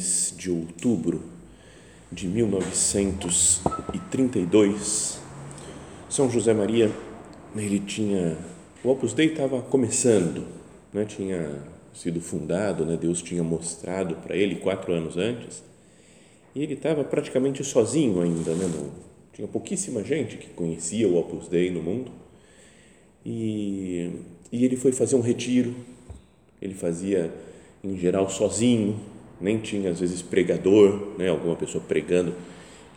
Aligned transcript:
2 0.00 0.34
de 0.36 0.50
outubro 0.50 1.22
de 2.10 2.26
1932, 2.26 5.20
São 6.08 6.28
José 6.30 6.54
Maria, 6.54 6.90
ele 7.54 7.78
tinha. 7.80 8.38
O 8.82 8.88
Opus 8.88 9.12
Dei 9.12 9.26
estava 9.26 9.60
começando, 9.60 10.46
né? 10.92 11.04
tinha 11.04 11.62
sido 11.92 12.18
fundado, 12.20 12.84
né? 12.86 12.96
Deus 12.96 13.22
tinha 13.22 13.44
mostrado 13.44 14.16
para 14.16 14.34
ele 14.34 14.56
quatro 14.56 14.92
anos 14.92 15.16
antes, 15.18 15.62
e 16.54 16.62
ele 16.62 16.74
estava 16.74 17.02
praticamente 17.04 17.62
sozinho 17.62 18.22
ainda, 18.22 18.54
né? 18.54 18.66
Tinha 19.34 19.46
pouquíssima 19.46 20.02
gente 20.02 20.38
que 20.38 20.48
conhecia 20.48 21.06
o 21.06 21.16
Opus 21.16 21.46
Dei 21.46 21.70
no 21.70 21.82
mundo, 21.82 22.10
e, 23.24 24.10
e 24.50 24.64
ele 24.64 24.76
foi 24.76 24.90
fazer 24.92 25.14
um 25.16 25.20
retiro, 25.20 25.74
ele 26.60 26.74
fazia 26.74 27.32
em 27.84 27.96
geral 27.96 28.28
sozinho, 28.30 28.98
nem 29.40 29.58
tinha 29.58 29.90
às 29.90 30.00
vezes 30.00 30.20
pregador, 30.20 31.14
né, 31.16 31.28
alguma 31.28 31.56
pessoa 31.56 31.82
pregando. 31.86 32.34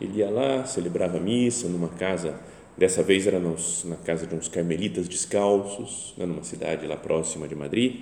Ele 0.00 0.18
ia 0.18 0.28
lá, 0.28 0.64
celebrava 0.64 1.18
missa 1.18 1.68
numa 1.68 1.88
casa, 1.88 2.38
dessa 2.76 3.02
vez 3.02 3.26
era 3.26 3.38
nos, 3.38 3.84
na 3.84 3.96
casa 3.96 4.26
de 4.26 4.34
uns 4.34 4.48
carmelitas 4.48 5.08
descalços, 5.08 6.14
né, 6.18 6.26
numa 6.26 6.42
cidade 6.42 6.86
lá 6.86 6.96
próxima 6.96 7.48
de 7.48 7.54
Madrid. 7.54 8.00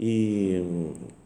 E, 0.00 0.60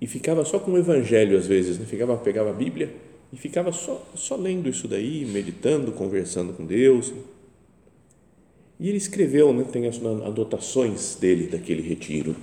e 0.00 0.06
ficava 0.06 0.44
só 0.44 0.58
com 0.58 0.72
o 0.72 0.78
evangelho 0.78 1.38
às 1.38 1.46
vezes, 1.46 1.78
né? 1.78 1.86
ficava 1.86 2.16
pegava 2.16 2.50
a 2.50 2.52
Bíblia 2.52 2.92
e 3.32 3.36
ficava 3.36 3.72
só 3.72 4.04
só 4.14 4.36
lendo 4.36 4.68
isso 4.68 4.86
daí, 4.86 5.24
meditando, 5.24 5.92
conversando 5.92 6.52
com 6.52 6.66
Deus. 6.66 7.14
E 8.78 8.88
ele 8.88 8.98
escreveu, 8.98 9.52
né, 9.54 9.64
tem 9.72 9.86
as 9.86 9.96
anotações 10.04 11.16
dele 11.18 11.46
daquele 11.46 11.80
retiro 11.80 12.36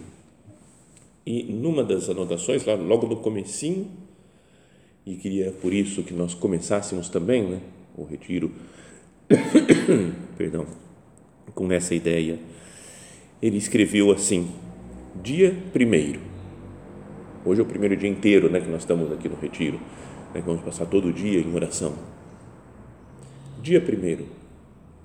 e 1.25 1.43
numa 1.43 1.83
das 1.83 2.09
anotações, 2.09 2.65
lá 2.65 2.75
logo 2.75 3.07
no 3.07 3.17
comecinho, 3.17 3.89
e 5.05 5.15
queria 5.15 5.51
por 5.51 5.73
isso 5.73 6.03
que 6.03 6.13
nós 6.13 6.33
começássemos 6.33 7.09
também, 7.09 7.43
né, 7.43 7.61
o 7.95 8.03
retiro, 8.03 8.51
perdão, 10.37 10.65
com 11.53 11.71
essa 11.71 11.95
ideia, 11.95 12.39
ele 13.41 13.57
escreveu 13.57 14.11
assim: 14.11 14.51
dia 15.21 15.55
primeiro. 15.71 16.19
Hoje 17.45 17.59
é 17.59 17.63
o 17.63 17.67
primeiro 17.67 17.95
dia 17.97 18.09
inteiro, 18.09 18.49
né, 18.49 18.59
que 18.59 18.69
nós 18.69 18.81
estamos 18.81 19.11
aqui 19.11 19.27
no 19.27 19.35
retiro, 19.35 19.77
né, 20.33 20.41
que 20.41 20.47
vamos 20.47 20.63
passar 20.63 20.85
todo 20.85 21.09
o 21.09 21.13
dia 21.13 21.39
em 21.39 21.53
oração. 21.53 21.93
Dia 23.61 23.81
primeiro. 23.81 24.25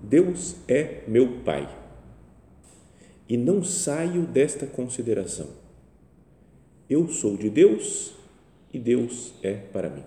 Deus 0.00 0.56
é 0.68 1.02
meu 1.08 1.40
Pai. 1.44 1.68
E 3.28 3.36
não 3.36 3.62
saio 3.62 4.22
desta 4.22 4.66
consideração 4.66 5.67
eu 6.88 7.08
sou 7.08 7.36
de 7.36 7.50
Deus 7.50 8.12
e 8.72 8.78
Deus 8.78 9.32
é 9.42 9.54
para 9.54 9.90
mim. 9.90 10.02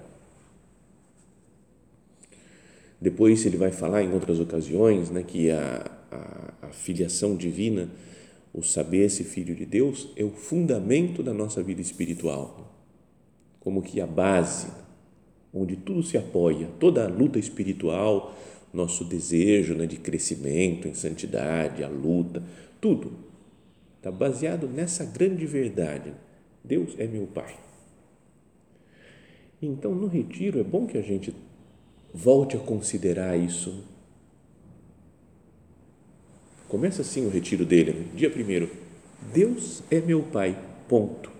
Depois 2.99 3.45
ele 3.45 3.57
vai 3.57 3.71
falar 3.71 4.03
em 4.03 4.13
outras 4.13 4.39
ocasiões 4.39 5.09
né, 5.09 5.23
que 5.23 5.49
a, 5.49 5.91
a, 6.11 6.67
a 6.67 6.69
filiação 6.69 7.35
divina, 7.35 7.89
o 8.53 8.61
saber 8.61 9.09
se 9.09 9.23
filho 9.23 9.55
de 9.55 9.65
Deus, 9.65 10.09
é 10.15 10.23
o 10.23 10.29
fundamento 10.29 11.23
da 11.23 11.33
nossa 11.33 11.63
vida 11.63 11.81
espiritual, 11.81 12.71
como 13.59 13.81
que 13.81 13.99
a 13.99 14.07
base 14.07 14.67
onde 15.53 15.75
tudo 15.75 16.01
se 16.01 16.17
apoia, 16.17 16.69
toda 16.79 17.05
a 17.05 17.09
luta 17.09 17.37
espiritual, 17.37 18.35
nosso 18.73 19.03
desejo 19.03 19.73
né, 19.73 19.85
de 19.85 19.97
crescimento 19.97 20.87
em 20.87 20.93
santidade, 20.93 21.83
a 21.83 21.89
luta, 21.89 22.41
tudo 22.79 23.11
está 23.97 24.09
baseado 24.09 24.67
nessa 24.67 25.05
grande 25.05 25.45
verdade 25.45 26.13
Deus 26.63 26.95
é 26.97 27.07
meu 27.07 27.27
Pai. 27.27 27.55
Então, 29.61 29.93
no 29.93 30.07
retiro, 30.07 30.59
é 30.59 30.63
bom 30.63 30.87
que 30.87 30.97
a 30.97 31.01
gente 31.01 31.35
volte 32.13 32.57
a 32.57 32.59
considerar 32.59 33.37
isso. 33.37 33.83
Começa 36.67 37.01
assim 37.01 37.25
o 37.25 37.29
retiro 37.29 37.65
dele, 37.65 38.09
dia 38.15 38.29
primeiro. 38.29 38.69
Deus 39.33 39.83
é 39.91 39.99
meu 39.99 40.23
Pai, 40.23 40.57
ponto. 40.87 41.31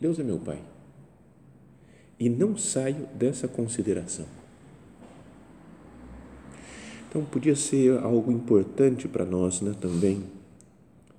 Deus 0.00 0.18
é 0.18 0.22
meu 0.22 0.38
Pai. 0.38 0.60
E 2.18 2.28
não 2.28 2.56
saio 2.56 3.06
dessa 3.14 3.46
consideração. 3.46 4.26
Então, 7.08 7.24
podia 7.24 7.54
ser 7.54 7.98
algo 7.98 8.32
importante 8.32 9.06
para 9.06 9.24
nós 9.24 9.60
né, 9.60 9.74
também 9.80 10.24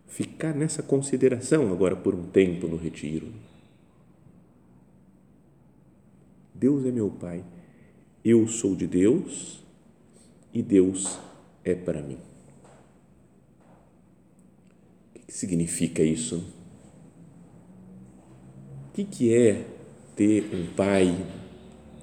ficar 0.08 0.54
nessa 0.54 0.82
consideração 0.82 1.72
agora 1.72 1.96
por 1.96 2.16
um 2.16 2.24
tempo 2.28 2.68
no 2.68 2.78
retiro. 2.78 3.34
Deus 6.54 6.86
é 6.86 6.92
meu 6.92 7.10
Pai, 7.10 7.44
eu 8.24 8.48
sou 8.48 8.76
de 8.76 8.88
Deus 8.88 9.64
e 10.54 10.62
Deus 10.62 11.20
é 11.64 11.76
para 11.76 12.02
mim. 12.02 12.18
O 15.16 15.20
que 15.28 15.34
significa 15.34 16.02
isso? 16.02 16.44
O 18.90 19.04
que 19.04 19.36
é 19.36 19.66
ter 20.16 20.50
um 20.54 20.74
Pai 20.74 21.14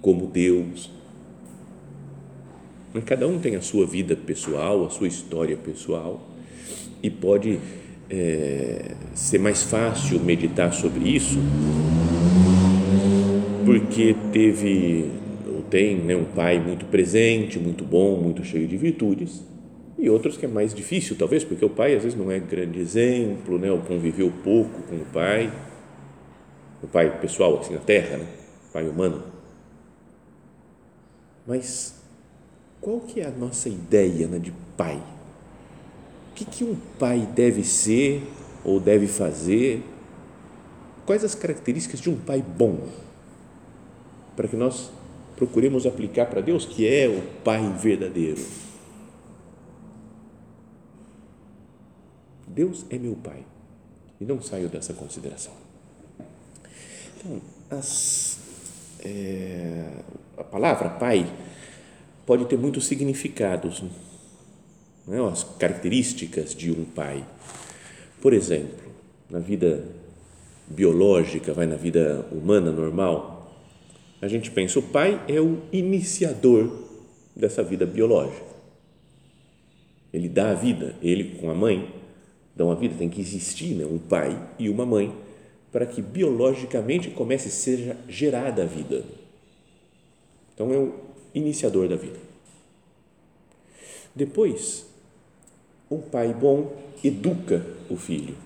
como 0.03 0.27
Deus? 0.27 0.91
Cada 3.07 3.27
um 3.27 3.41
tem 3.41 3.57
a 3.57 3.63
sua 3.63 3.87
vida 3.87 4.15
pessoal, 4.15 4.85
a 4.85 4.91
sua 4.91 5.09
história 5.09 5.57
pessoal 5.57 6.29
e 7.03 7.11
pode 7.11 7.59
é, 8.13 8.95
ser 9.15 9.39
mais 9.39 9.63
fácil 9.63 10.21
meditar 10.21 10.73
sobre 10.75 11.09
isso, 11.09 11.39
porque 13.65 14.15
teve 14.31 15.11
ou 15.47 15.63
tem 15.63 15.97
né, 15.97 16.15
um 16.15 16.25
pai 16.25 16.61
muito 16.61 16.85
presente, 16.85 17.59
muito 17.59 17.85
bom, 17.85 18.21
muito 18.21 18.45
cheio 18.45 18.69
de 18.69 18.77
virtudes, 18.77 19.43
e 19.99 20.11
outros 20.11 20.37
que 20.37 20.45
é 20.45 20.49
mais 20.49 20.75
difícil, 20.75 21.17
talvez, 21.17 21.43
porque 21.43 21.65
o 21.65 21.71
pai 21.71 21.95
às 21.95 22.03
vezes 22.03 22.19
não 22.19 22.31
é 22.31 22.39
grande 22.39 22.79
exemplo, 22.79 23.59
né, 23.59 23.73
ou 23.73 23.79
conviveu 23.79 24.31
pouco 24.45 24.83
com 24.83 24.97
o 24.97 25.07
pai, 25.07 25.51
o 26.83 26.87
pai 26.87 27.19
pessoal 27.19 27.59
assim 27.61 27.73
na 27.73 27.81
terra, 27.81 28.19
né, 28.19 28.27
pai 28.75 28.87
humano. 28.87 29.23
Mas 31.47 31.99
qual 32.79 33.01
que 33.01 33.21
é 33.21 33.27
a 33.27 33.31
nossa 33.31 33.71
ideia 33.71 34.27
né, 34.27 34.39
de 34.39 34.53
pai? 34.77 35.01
O 36.33 36.35
que, 36.35 36.47
que 36.47 36.65
um 36.65 36.75
pai 36.99 37.29
deve 37.35 37.63
ser 37.63 38.27
ou 38.65 38.81
deve 38.81 39.07
fazer? 39.07 39.83
Quais 41.05 41.23
as 41.23 41.35
características 41.35 42.01
de 42.01 42.09
um 42.09 42.17
pai 42.17 42.43
bom? 42.43 42.89
Para 44.35 44.49
que 44.49 44.57
nós 44.57 44.91
procuremos 45.37 45.85
aplicar 45.85 46.25
para 46.27 46.41
Deus, 46.41 46.65
que 46.65 46.89
é 46.89 47.07
o 47.07 47.21
pai 47.45 47.71
verdadeiro. 47.79 48.43
Deus 52.49 52.87
é 52.89 52.99
meu 52.99 53.15
pai 53.15 53.45
e 54.19 54.25
não 54.25 54.41
saio 54.41 54.71
dessa 54.71 54.95
consideração. 54.95 55.53
Então, 57.19 57.43
as, 57.71 58.39
é, 59.05 59.87
a 60.39 60.45
palavra 60.45 60.89
pai 60.89 61.31
pode 62.25 62.47
ter 62.47 62.57
muitos 62.57 62.87
significados 62.87 63.85
né, 65.07 65.19
as 65.29 65.45
características 65.45 66.55
de 66.55 66.71
um 66.71 66.85
pai. 66.85 67.25
Por 68.21 68.33
exemplo, 68.33 68.79
na 69.29 69.39
vida 69.39 69.85
biológica, 70.69 71.53
vai 71.53 71.67
na 71.67 71.77
vida 71.77 72.27
humana 72.31 72.71
normal, 72.71 73.33
a 74.21 74.29
gente 74.29 74.51
pensa, 74.51 74.79
o 74.79 74.83
pai 74.83 75.21
é 75.27 75.41
o 75.41 75.59
iniciador 75.73 76.71
dessa 77.35 77.63
vida 77.63 77.85
biológica. 77.85 78.53
Ele 80.13 80.29
dá 80.29 80.51
a 80.51 80.55
vida, 80.55 80.95
ele 81.03 81.37
com 81.41 81.51
a 81.51 81.55
mãe 81.55 81.93
dão 82.55 82.71
a 82.71 82.75
vida, 82.75 82.95
tem 82.97 83.09
que 83.09 83.21
existir 83.21 83.75
né, 83.75 83.85
um 83.85 83.99
pai 83.99 84.39
e 84.59 84.69
uma 84.69 84.85
mãe 84.85 85.13
para 85.73 85.87
que 85.87 86.03
biologicamente 86.03 87.11
comece 87.11 87.49
a 87.49 87.51
ser 87.51 87.97
gerada 88.09 88.63
a 88.63 88.67
vida. 88.67 89.05
Então 90.55 90.73
é 90.73 90.77
o 90.77 90.95
iniciador 91.35 91.89
da 91.89 91.97
vida. 91.97 92.19
Depois, 94.15 94.87
um 95.93 96.01
pai 96.01 96.33
bom 96.33 96.75
educa 97.05 97.65
o 97.91 97.97
filho, 97.97 98.37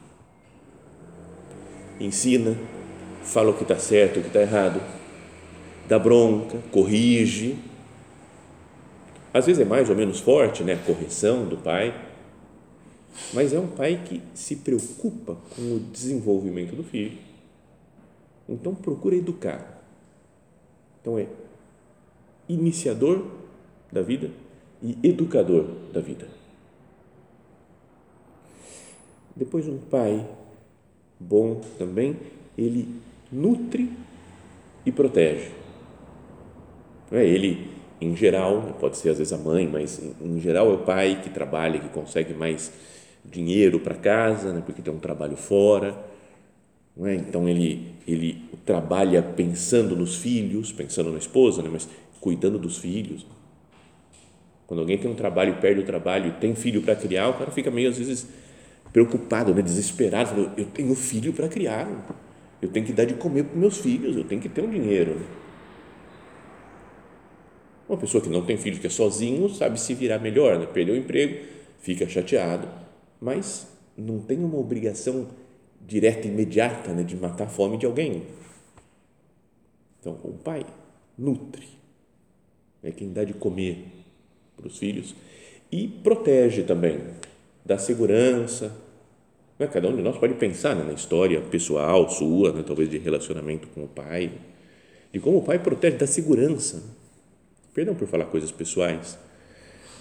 ensina, 2.01 2.57
fala 3.23 3.51
o 3.51 3.55
que 3.55 3.63
está 3.63 3.79
certo, 3.79 4.19
o 4.19 4.23
que 4.23 4.29
está 4.29 4.41
errado, 4.41 4.81
dá 5.89 5.99
bronca, 5.99 6.59
corrige. 6.71 7.59
Às 9.33 9.47
vezes 9.47 9.63
é 9.63 9.65
mais 9.65 9.91
ou 9.91 9.97
menos 9.97 10.21
forte, 10.21 10.65
né, 10.65 10.75
a 10.75 10.79
correção 10.79 11.47
do 11.47 11.57
pai, 11.59 11.95
mas 13.33 13.53
é 13.53 13.59
um 13.59 13.69
pai 13.69 14.03
que 14.05 14.23
se 14.35 14.57
preocupa 14.57 15.37
com 15.55 15.77
o 15.77 15.81
desenvolvimento 15.81 16.75
do 16.75 16.83
filho. 16.83 17.19
Então 18.49 18.75
procura 18.75 19.15
educar. 19.15 19.83
Então 21.01 21.19
é 21.19 21.27
iniciador 22.49 23.25
da 23.93 24.03
vida 24.03 24.31
e 24.83 24.97
educador 25.03 25.67
da 25.93 26.01
vida. 26.01 26.29
Depois, 29.37 29.69
um 29.69 29.77
pai 29.77 30.27
bom 31.21 31.61
também, 31.79 32.17
ele 32.57 32.89
nutre 33.31 33.91
e 34.85 34.91
protege. 34.91 35.51
É 37.13 37.25
ele, 37.25 37.69
em 38.01 38.17
geral, 38.17 38.77
pode 38.81 38.97
ser 38.97 39.11
às 39.11 39.19
vezes 39.19 39.33
a 39.33 39.39
mãe, 39.39 39.69
mas 39.69 40.01
em 40.21 40.41
geral 40.41 40.71
é 40.71 40.75
o 40.75 40.79
pai 40.79 41.21
que 41.23 41.31
trabalha, 41.31 41.79
que 41.79 41.89
consegue 41.89 42.33
mais 42.33 42.73
dinheiro 43.25 43.81
para 43.81 43.95
casa, 43.95 44.53
né, 44.53 44.63
porque 44.65 44.83
tem 44.83 44.93
um 44.93 44.99
trabalho 44.99 45.37
fora. 45.37 45.97
É? 47.05 47.15
Então 47.15 47.49
ele, 47.49 47.93
ele 48.07 48.43
trabalha 48.65 49.23
pensando 49.23 49.95
nos 49.95 50.17
filhos, 50.17 50.73
pensando 50.73 51.13
na 51.13 51.19
esposa, 51.19 51.63
né, 51.63 51.69
mas 51.71 51.89
cuidando 52.21 52.59
dos 52.59 52.79
filhos. 52.79 53.27
Quando 54.67 54.81
alguém 54.81 54.99
tem 54.99 55.11
um 55.11 55.15
trabalho 55.15 55.57
perde 55.61 55.81
o 55.81 55.85
trabalho 55.85 56.35
tem 56.41 56.55
filho 56.55 56.83
para 56.83 56.97
criar, 56.97 57.29
o 57.29 57.35
cara 57.35 57.51
fica 57.51 57.71
meio 57.71 57.89
às 57.89 57.99
vezes 57.99 58.27
preocupado, 58.97 59.55
né, 59.55 59.61
desesperado, 59.61 60.53
eu 60.57 60.65
tenho 60.65 60.95
filho 60.95 61.31
para 61.31 61.51
criar, 61.51 61.87
eu 62.63 62.71
tenho 62.71 62.87
que 62.87 62.95
dar 62.95 63.05
de 63.05 63.13
comer 63.13 63.45
para 63.45 63.55
meus 63.55 63.77
filhos, 63.77 64.17
eu 64.17 64.25
tenho 64.25 64.41
que 64.41 64.49
ter 64.49 64.65
um 64.65 64.71
dinheiro. 64.71 65.21
Uma 67.87 67.99
pessoa 67.99 68.23
que 68.23 68.31
não 68.31 68.47
tem 68.47 68.57
filho, 68.57 68.81
que 68.81 68.87
é 68.87 68.91
sozinho, 68.91 69.51
sabe 69.51 69.79
se 69.79 69.93
virar 69.93 70.19
melhor, 70.19 70.59
né? 70.59 70.65
perdeu 70.65 70.95
o 70.95 70.97
emprego, 70.97 71.45
fica 71.79 72.09
chateado, 72.09 72.67
mas 73.21 73.69
não 73.99 74.19
tem 74.19 74.39
uma 74.39 74.57
obrigação 74.57 75.29
direta, 75.87 76.27
imediata, 76.27 76.95
né, 76.95 77.03
de 77.03 77.17
matar 77.17 77.45
a 77.45 77.51
fome 77.51 77.77
de 77.77 77.85
alguém. 77.85 78.23
Então, 80.01 80.19
o 80.25 80.33
pai 80.33 80.65
nutre, 81.19 81.69
é 82.83 82.91
quem 82.91 83.13
dá 83.13 83.25
de 83.25 83.35
comer 83.35 83.89
para 84.57 84.67
os 84.67 84.79
filhos 84.79 85.15
e 85.71 85.87
protege 85.87 86.63
também, 86.63 86.99
dá 87.63 87.77
segurança. 87.77 88.86
Né? 89.59 89.67
Cada 89.67 89.89
um 89.89 89.97
de 89.97 90.03
nós 90.03 90.17
pode 90.19 90.35
pensar 90.35 90.75
né, 90.75 90.85
na 90.85 90.93
história 90.93 91.41
pessoal 91.41 92.09
sua, 92.09 92.53
né, 92.53 92.63
talvez 92.67 92.91
de 92.91 92.99
relacionamento 92.99 93.69
com 93.69 93.85
o 93.85 93.89
pai, 93.89 94.33
de 95.13 95.21
como 95.21 95.39
o 95.39 95.43
pai 95.43 95.59
protege, 95.59 95.97
dá 95.97 96.07
segurança. 96.07 96.83
Perdão 97.73 97.95
por 97.95 98.09
falar 98.09 98.27
coisas 98.27 98.51
pessoais, 98.51 99.19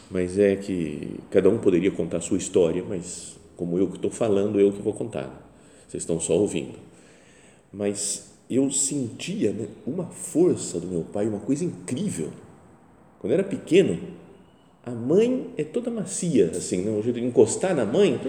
mas 0.10 0.40
é 0.40 0.56
que 0.56 1.19
cada 1.30 1.50
um 1.50 1.57
poderia 1.57 1.92
contar 1.92 2.18
a 2.18 2.22
sua 2.22 2.38
história, 2.38 2.84
mas 2.88 3.36
como 3.57 3.78
eu 3.78 3.88
que 3.88 3.96
estou 3.96 4.12
falando, 4.12 4.60
eu 4.60 4.72
que 4.72 4.81
vou 4.81 4.94
contar. 4.94 5.30
Vocês 5.88 6.04
estão 6.04 6.19
só 6.19 6.34
ouvindo. 6.34 6.78
Mas 7.72 8.31
eu 8.50 8.69
sentia 8.72 9.51
né, 9.51 9.68
uma 9.86 10.06
força 10.06 10.80
do 10.80 10.88
meu 10.88 11.01
pai, 11.01 11.28
uma 11.28 11.40
coisa 11.40 11.66
incrível. 11.66 12.31
Quando 13.19 13.34
era 13.34 13.44
pequeno, 13.44 14.00
a 14.86 14.92
mãe 14.92 15.50
é 15.58 15.63
toda 15.63 15.90
macia, 15.90 16.51
assim, 16.51 16.81
né? 16.81 16.92
o 16.92 17.01
jeito 17.01 17.19
de 17.19 17.25
encostar 17.25 17.75
na 17.75 17.86
mãe, 17.86 18.19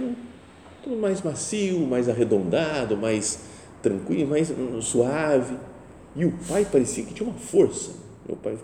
tudo 0.86 0.96
mais 0.96 1.20
macio, 1.20 1.80
mais 1.80 2.08
arredondado, 2.08 2.96
mais 2.96 3.40
tranquilo, 3.82 4.30
mais 4.30 4.52
suave. 4.80 5.56
E 6.14 6.24
o 6.24 6.32
pai 6.48 6.64
parecia 6.64 7.04
que 7.04 7.12
tinha 7.12 7.28
uma 7.28 7.36
força. 7.36 7.90
Meu 8.26 8.36
pai, 8.36 8.56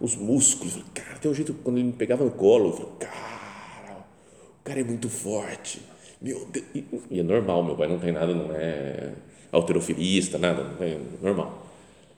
os 0.00 0.16
músculos, 0.16 0.82
cara, 0.94 1.18
tem 1.18 1.30
um 1.30 1.34
jeito, 1.34 1.52
quando 1.62 1.76
ele 1.76 1.88
me 1.88 1.92
pegava 1.92 2.24
no 2.24 2.30
colo, 2.30 2.70
eu 2.70 2.72
falei, 2.72 2.92
cara, 2.98 4.06
o 4.60 4.64
cara 4.64 4.80
é 4.80 4.84
muito 4.84 5.08
forte. 5.08 5.82
Meu 6.20 6.46
Deus. 6.46 6.64
E, 6.74 6.84
e 7.10 7.20
é 7.20 7.22
normal, 7.22 7.62
meu 7.62 7.76
pai 7.76 7.86
não 7.86 7.98
tem 7.98 8.12
nada, 8.12 8.34
não 8.34 8.50
é 8.54 9.12
alterofilista, 9.52 10.38
nada, 10.38 10.64
não 10.64 10.86
é 10.86 10.98
normal 11.22 11.68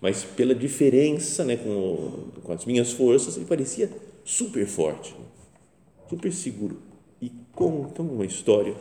mas 0.01 0.25
pela 0.25 0.55
diferença 0.55 1.45
né, 1.45 1.57
com, 1.57 2.31
com 2.43 2.53
as 2.53 2.65
minhas 2.65 2.93
forças, 2.93 3.37
ele 3.37 3.45
parecia 3.45 3.91
super 4.25 4.67
forte, 4.67 5.15
super 6.09 6.33
seguro. 6.33 6.79
E 7.21 7.31
conta 7.53 8.01
uma 8.01 8.25
história 8.25 8.75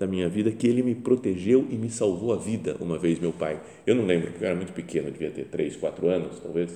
da 0.00 0.06
minha 0.06 0.28
vida 0.28 0.50
que 0.50 0.66
ele 0.66 0.82
me 0.82 0.96
protegeu 0.96 1.64
e 1.70 1.76
me 1.76 1.88
salvou 1.88 2.32
a 2.32 2.36
vida 2.36 2.76
uma 2.80 2.98
vez, 2.98 3.20
meu 3.20 3.32
pai. 3.32 3.60
Eu 3.86 3.94
não 3.94 4.04
lembro, 4.04 4.32
porque 4.32 4.44
eu 4.44 4.48
era 4.48 4.56
muito 4.56 4.72
pequeno, 4.72 5.10
devia 5.10 5.30
ter 5.30 5.44
3, 5.44 5.76
4 5.76 6.08
anos, 6.08 6.40
talvez. 6.40 6.70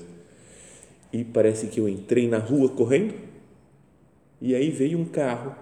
E 1.13 1.25
parece 1.25 1.67
que 1.67 1.81
eu 1.81 1.89
entrei 1.89 2.29
na 2.29 2.39
rua 2.39 2.69
correndo 2.69 3.15
e 4.41 4.55
aí 4.55 4.71
veio 4.71 4.99
um 4.99 5.05
carro 5.05 5.57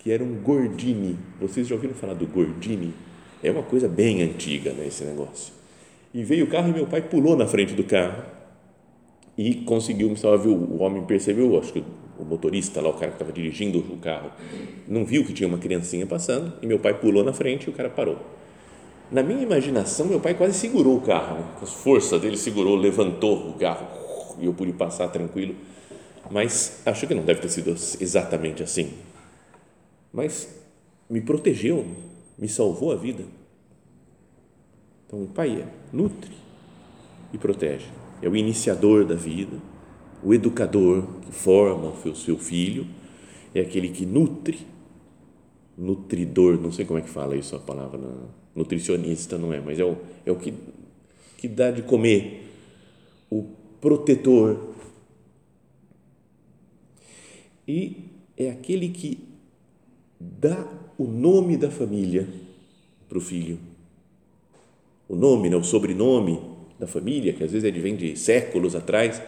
que 0.00 0.10
era 0.10 0.24
um 0.24 0.34
Gordini. 0.42 1.16
Vocês 1.40 1.68
já 1.68 1.76
ouviram 1.76 1.94
falar 1.94 2.14
do 2.14 2.26
Gordini? 2.26 2.92
É 3.42 3.50
uma 3.50 3.62
coisa 3.62 3.86
bem 3.86 4.22
antiga, 4.22 4.72
né, 4.72 4.86
esse 4.86 5.04
negócio 5.04 5.58
e 6.12 6.22
veio 6.24 6.46
o 6.46 6.48
carro 6.48 6.68
e 6.68 6.72
meu 6.72 6.86
pai 6.86 7.02
pulou 7.02 7.36
na 7.36 7.46
frente 7.46 7.74
do 7.74 7.84
carro 7.84 8.22
e 9.36 9.54
conseguiu 9.54 10.08
me 10.08 10.16
salvar. 10.16 10.46
O 10.46 10.82
homem 10.82 11.04
percebeu, 11.04 11.58
acho 11.58 11.72
que 11.72 11.84
o 12.18 12.24
motorista 12.24 12.80
lá, 12.80 12.88
o 12.88 12.94
cara 12.94 13.08
que 13.08 13.14
estava 13.14 13.32
dirigindo 13.32 13.78
o 13.78 13.96
carro, 13.98 14.30
não 14.86 15.04
viu 15.04 15.24
que 15.24 15.32
tinha 15.32 15.48
uma 15.48 15.58
criancinha 15.58 16.06
passando 16.06 16.52
e 16.60 16.66
meu 16.66 16.78
pai 16.78 16.94
pulou 16.94 17.24
na 17.24 17.32
frente 17.32 17.66
e 17.66 17.70
o 17.70 17.72
cara 17.72 17.88
parou. 17.88 18.18
Na 19.10 19.22
minha 19.22 19.42
imaginação, 19.42 20.06
meu 20.06 20.20
pai 20.20 20.34
quase 20.34 20.58
segurou 20.58 20.98
o 20.98 21.00
carro, 21.00 21.38
né? 21.38 21.44
com 21.58 21.64
as 21.64 21.72
forças 21.72 22.20
dele 22.20 22.36
segurou, 22.36 22.76
levantou 22.76 23.48
o 23.48 23.54
carro 23.54 23.86
e 24.38 24.44
eu 24.44 24.52
pude 24.52 24.72
passar 24.72 25.08
tranquilo. 25.08 25.54
Mas 26.30 26.82
acho 26.84 27.06
que 27.06 27.14
não 27.14 27.24
deve 27.24 27.40
ter 27.40 27.48
sido 27.48 27.70
exatamente 27.70 28.62
assim. 28.62 28.92
Mas 30.12 30.62
me 31.08 31.20
protegeu, 31.20 31.86
me 32.36 32.48
salvou 32.48 32.92
a 32.92 32.96
vida. 32.96 33.24
Então, 35.06 35.22
o 35.22 35.26
pai 35.26 35.62
é, 35.62 35.66
nutre 35.90 36.34
e 37.32 37.38
protege. 37.38 37.86
É 38.20 38.28
o 38.28 38.36
iniciador 38.36 39.06
da 39.06 39.14
vida, 39.14 39.56
o 40.22 40.34
educador 40.34 41.06
que 41.22 41.32
forma 41.32 41.90
o 41.90 42.14
seu 42.14 42.38
filho, 42.38 42.86
é 43.54 43.60
aquele 43.60 43.88
que 43.88 44.04
nutre, 44.04 44.66
nutridor, 45.76 46.60
não 46.60 46.72
sei 46.72 46.84
como 46.84 46.98
é 46.98 47.02
que 47.02 47.08
fala 47.08 47.36
isso 47.36 47.54
a 47.56 47.58
palavra, 47.58 48.00
nutricionista 48.54 49.38
não 49.38 49.52
é, 49.52 49.60
mas 49.60 49.78
é 49.78 49.84
o, 49.84 49.96
é 50.26 50.32
o 50.32 50.36
que, 50.36 50.52
que 51.36 51.48
dá 51.48 51.70
de 51.70 51.82
comer, 51.82 52.50
o 53.30 53.44
protetor. 53.80 54.74
E 57.66 58.04
é 58.36 58.50
aquele 58.50 58.88
que 58.88 59.28
dá 60.18 60.66
o 60.96 61.04
nome 61.04 61.56
da 61.56 61.70
família 61.70 62.28
para 63.08 63.18
o 63.18 63.20
filho 63.20 63.58
o 65.08 65.16
nome, 65.16 65.48
né, 65.48 65.56
o 65.56 65.64
sobrenome 65.64 66.38
da 66.78 66.86
família, 66.86 67.32
que 67.32 67.42
às 67.42 67.50
vezes 67.50 67.64
ele 67.64 67.80
vem 67.80 67.96
de 67.96 68.16
séculos 68.16 68.76
atrás, 68.76 69.20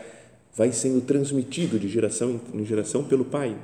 vai 0.55 0.73
sendo 0.73 1.01
transmitido 1.01 1.79
de 1.79 1.89
geração 1.89 2.41
em 2.53 2.65
geração 2.65 3.05
pelo 3.05 3.25
pai. 3.25 3.59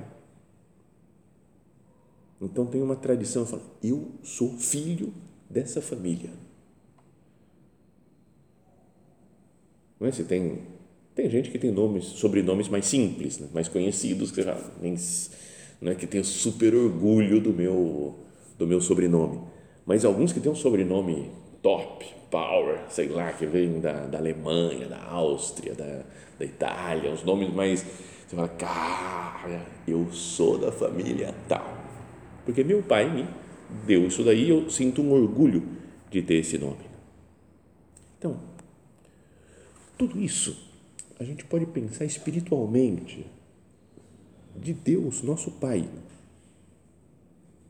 Então 2.41 2.67
tem 2.67 2.83
uma 2.83 2.97
tradição, 2.97 3.47
fala, 3.47 3.63
eu 3.83 4.13
sou 4.23 4.57
filho 4.59 5.13
dessa 5.49 5.81
família. 5.81 6.31
Não 9.99 10.07
é? 10.07 10.13
Você 10.13 10.23
tem, 10.23 10.61
tem 11.15 11.31
gente 11.31 11.51
que 11.51 11.59
tem 11.59 11.71
nomes, 11.71 12.05
sobrenomes 12.05 12.69
mais 12.69 12.87
simples, 12.87 13.39
né? 13.39 13.49
mais 13.53 13.69
conhecidos, 13.69 14.31
que, 14.31 14.43
já, 14.43 14.61
nem, 14.81 14.95
não 15.81 15.93
é 15.93 15.95
que 15.95 16.07
tem 16.07 16.23
super 16.23 16.75
orgulho 16.75 17.41
do 17.41 17.53
meu, 17.53 18.19
do 18.59 18.67
meu 18.67 18.81
sobrenome. 18.81 19.41
Mas 19.87 20.05
alguns 20.05 20.33
que 20.33 20.41
têm 20.41 20.53
um 20.53 20.57
sobrenome 20.57 21.31
top, 21.67 22.07
power, 22.31 22.79
sei 22.89 23.09
lá, 23.09 23.33
que 23.33 23.45
vem 23.45 23.81
da, 23.81 24.07
da 24.07 24.19
Alemanha, 24.19 24.87
da 24.87 25.03
Áustria, 25.03 25.75
da, 25.75 26.05
da 26.39 26.45
Itália, 26.45 27.11
os 27.11 27.25
nomes 27.25 27.53
mais. 27.53 27.83
Você 27.83 28.37
fala, 28.37 28.49
cara, 28.49 29.67
eu 29.87 30.07
sou 30.13 30.59
da 30.59 30.71
família 30.71 31.35
tal. 31.49 31.77
Porque 32.45 32.63
meu 32.63 32.85
pai 32.85 33.13
me 33.13 33.27
deu 33.85 34.07
isso 34.07 34.23
daí 34.23 34.49
eu 34.49 34.71
sinto 34.71 35.03
um 35.03 35.11
orgulho 35.11 35.67
de 36.09 36.23
ter 36.23 36.35
esse 36.35 36.57
nome. 36.57 36.87
Então, 38.17 38.39
tudo 39.99 40.21
isso 40.21 40.57
a 41.19 41.25
gente 41.25 41.45
pode 41.45 41.67
pensar 41.67 42.05
espiritualmente 42.05 43.27
de 44.55 44.73
Deus, 44.73 45.21
nosso 45.23 45.51
Pai. 45.51 45.89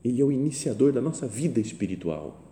Ele 0.04 0.20
é 0.20 0.24
o 0.24 0.30
iniciador 0.30 0.92
da 0.92 1.00
nossa 1.00 1.26
vida 1.26 1.60
espiritual. 1.60 2.45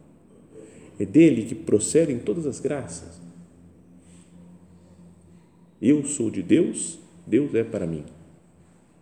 É 0.98 1.04
dele 1.04 1.44
que 1.44 1.54
procedem 1.54 2.18
todas 2.18 2.46
as 2.46 2.60
graças. 2.60 3.20
Eu 5.80 6.04
sou 6.04 6.30
de 6.30 6.42
Deus, 6.42 6.98
Deus 7.26 7.54
é 7.54 7.62
para 7.62 7.86
mim, 7.86 8.04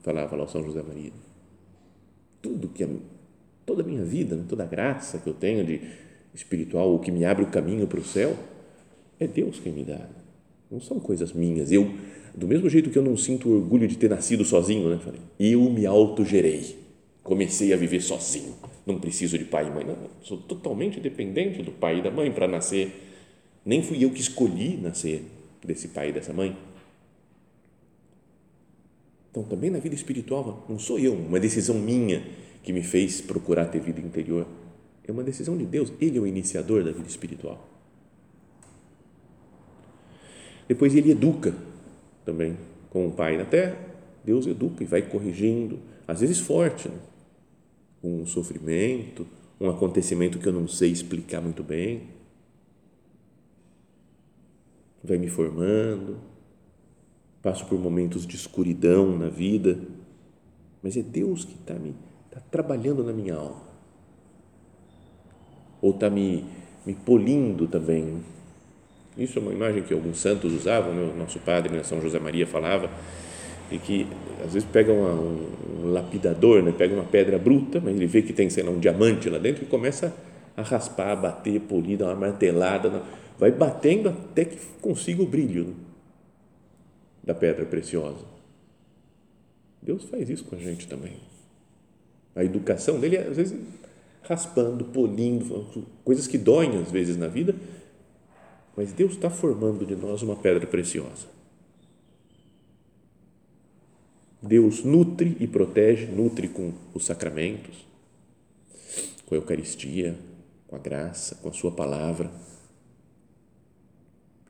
falava 0.00 0.34
lá 0.34 0.44
o 0.44 0.48
São 0.48 0.64
José 0.64 0.82
Maria. 0.82 1.12
Tudo 2.40 2.68
que, 2.68 2.86
toda 3.64 3.82
a 3.82 3.86
minha 3.86 4.02
vida, 4.02 4.34
né, 4.34 4.44
toda 4.48 4.64
a 4.64 4.66
graça 4.66 5.18
que 5.18 5.28
eu 5.28 5.34
tenho 5.34 5.64
de 5.64 5.80
espiritual, 6.34 6.94
o 6.94 6.98
que 6.98 7.12
me 7.12 7.24
abre 7.24 7.44
o 7.44 7.48
caminho 7.48 7.86
para 7.86 8.00
o 8.00 8.04
céu, 8.04 8.36
é 9.20 9.26
Deus 9.26 9.60
quem 9.60 9.72
me 9.72 9.84
dá. 9.84 10.08
Não 10.70 10.80
são 10.80 10.98
coisas 10.98 11.32
minhas. 11.32 11.70
Eu, 11.70 11.92
do 12.34 12.48
mesmo 12.48 12.68
jeito 12.68 12.90
que 12.90 12.98
eu 12.98 13.02
não 13.04 13.16
sinto 13.16 13.50
orgulho 13.50 13.86
de 13.86 13.96
ter 13.96 14.08
nascido 14.08 14.44
sozinho, 14.44 14.88
né? 14.88 14.98
Falei, 14.98 15.20
eu 15.38 15.60
me 15.70 15.84
autogerei. 15.86 16.81
Comecei 17.22 17.72
a 17.72 17.76
viver 17.76 18.00
sozinho. 18.00 18.54
Não 18.84 18.98
preciso 18.98 19.38
de 19.38 19.44
pai 19.44 19.68
e 19.68 19.70
mãe. 19.70 19.84
Não, 19.84 19.96
sou 20.22 20.38
totalmente 20.38 20.98
dependente 20.98 21.62
do 21.62 21.70
pai 21.70 21.98
e 21.98 22.02
da 22.02 22.10
mãe 22.10 22.30
para 22.32 22.48
nascer. 22.48 22.92
Nem 23.64 23.82
fui 23.82 24.04
eu 24.04 24.10
que 24.10 24.20
escolhi 24.20 24.76
nascer 24.76 25.24
desse 25.64 25.88
pai 25.88 26.08
e 26.08 26.12
dessa 26.12 26.32
mãe. 26.32 26.56
Então, 29.30 29.44
também 29.44 29.70
na 29.70 29.78
vida 29.78 29.94
espiritual, 29.94 30.66
não 30.68 30.78
sou 30.78 30.98
eu, 30.98 31.14
uma 31.14 31.40
decisão 31.40 31.76
minha 31.76 32.22
que 32.62 32.72
me 32.72 32.82
fez 32.82 33.20
procurar 33.20 33.66
ter 33.66 33.80
vida 33.80 34.00
interior. 34.00 34.46
É 35.06 35.12
uma 35.12 35.22
decisão 35.22 35.56
de 35.56 35.64
Deus. 35.64 35.92
Ele 36.00 36.18
é 36.18 36.20
o 36.20 36.26
iniciador 36.26 36.84
da 36.84 36.92
vida 36.92 37.08
espiritual. 37.08 37.66
Depois 40.68 40.94
ele 40.94 41.10
educa 41.10 41.54
também 42.24 42.56
com 42.90 43.06
o 43.06 43.12
pai 43.12 43.36
na 43.36 43.44
terra. 43.44 43.76
Deus 44.24 44.46
educa 44.46 44.82
e 44.84 44.86
vai 44.86 45.02
corrigindo, 45.02 45.80
às 46.06 46.20
vezes 46.20 46.38
forte, 46.38 46.88
né? 46.88 46.94
Um 48.02 48.26
sofrimento, 48.26 49.26
um 49.60 49.70
acontecimento 49.70 50.38
que 50.38 50.46
eu 50.46 50.52
não 50.52 50.66
sei 50.66 50.90
explicar 50.90 51.40
muito 51.40 51.62
bem. 51.62 52.08
Vai 55.04 55.18
me 55.18 55.28
formando, 55.28 56.18
passo 57.42 57.66
por 57.66 57.78
momentos 57.78 58.26
de 58.26 58.36
escuridão 58.36 59.16
na 59.18 59.28
vida, 59.28 59.78
mas 60.82 60.96
é 60.96 61.02
Deus 61.02 61.44
que 61.44 61.54
está 61.54 61.74
me 61.74 61.94
tá 62.30 62.40
trabalhando 62.50 63.04
na 63.04 63.12
minha 63.12 63.34
alma, 63.34 63.62
ou 65.80 65.90
está 65.90 66.08
me, 66.08 66.44
me 66.86 66.94
polindo 66.94 67.66
também, 67.66 68.22
isso 69.16 69.38
é 69.38 69.42
uma 69.42 69.52
imagem 69.52 69.82
que 69.82 69.92
alguns 69.92 70.18
santos 70.18 70.52
usavam, 70.52 70.92
o 70.92 71.16
nosso 71.16 71.38
padre? 71.40 71.84
São 71.84 72.00
José 72.00 72.18
Maria, 72.18 72.46
falava, 72.46 72.90
e 73.72 73.78
que 73.78 74.06
às 74.44 74.52
vezes 74.52 74.68
pega 74.70 74.92
uma, 74.92 75.12
um, 75.12 75.92
lapidador, 75.92 76.62
né? 76.62 76.72
pega 76.76 76.94
uma 76.94 77.04
pedra 77.04 77.38
bruta, 77.38 77.80
mas 77.80 77.94
ele 77.94 78.06
vê 78.06 78.22
que 78.22 78.32
tem, 78.32 78.50
sei 78.50 78.62
lá, 78.62 78.70
um 78.70 78.78
diamante 78.78 79.30
lá 79.30 79.38
dentro 79.38 79.64
e 79.64 79.66
começa 79.66 80.14
a 80.56 80.62
raspar, 80.62 81.12
a 81.12 81.16
bater, 81.16 81.60
polir, 81.60 81.98
dar 81.98 82.06
uma 82.06 82.14
martelada, 82.14 83.02
vai 83.38 83.50
batendo 83.50 84.10
até 84.10 84.44
que 84.44 84.58
consiga 84.80 85.22
o 85.22 85.26
brilho 85.26 85.64
né? 85.64 85.74
da 87.24 87.34
pedra 87.34 87.64
preciosa. 87.64 88.24
Deus 89.80 90.04
faz 90.04 90.28
isso 90.28 90.44
com 90.44 90.54
a 90.54 90.58
gente 90.58 90.86
também. 90.86 91.14
A 92.36 92.44
educação 92.44 93.00
dele, 93.00 93.16
às 93.16 93.36
vezes, 93.36 93.58
raspando, 94.22 94.84
polindo, 94.84 95.66
coisas 96.04 96.26
que 96.26 96.38
doem 96.38 96.78
às 96.78 96.90
vezes 96.90 97.16
na 97.16 97.26
vida, 97.26 97.54
mas 98.76 98.92
Deus 98.92 99.12
está 99.12 99.28
formando 99.28 99.84
de 99.84 99.96
nós 99.96 100.22
uma 100.22 100.36
pedra 100.36 100.66
preciosa. 100.66 101.31
Deus 104.42 104.82
nutre 104.82 105.36
e 105.38 105.46
protege, 105.46 106.06
nutre 106.06 106.48
com 106.48 106.72
os 106.92 107.04
sacramentos, 107.04 107.86
com 109.24 109.34
a 109.34 109.38
Eucaristia, 109.38 110.18
com 110.66 110.74
a 110.74 110.78
graça, 110.78 111.36
com 111.36 111.48
a 111.48 111.52
Sua 111.52 111.70
palavra. 111.70 112.30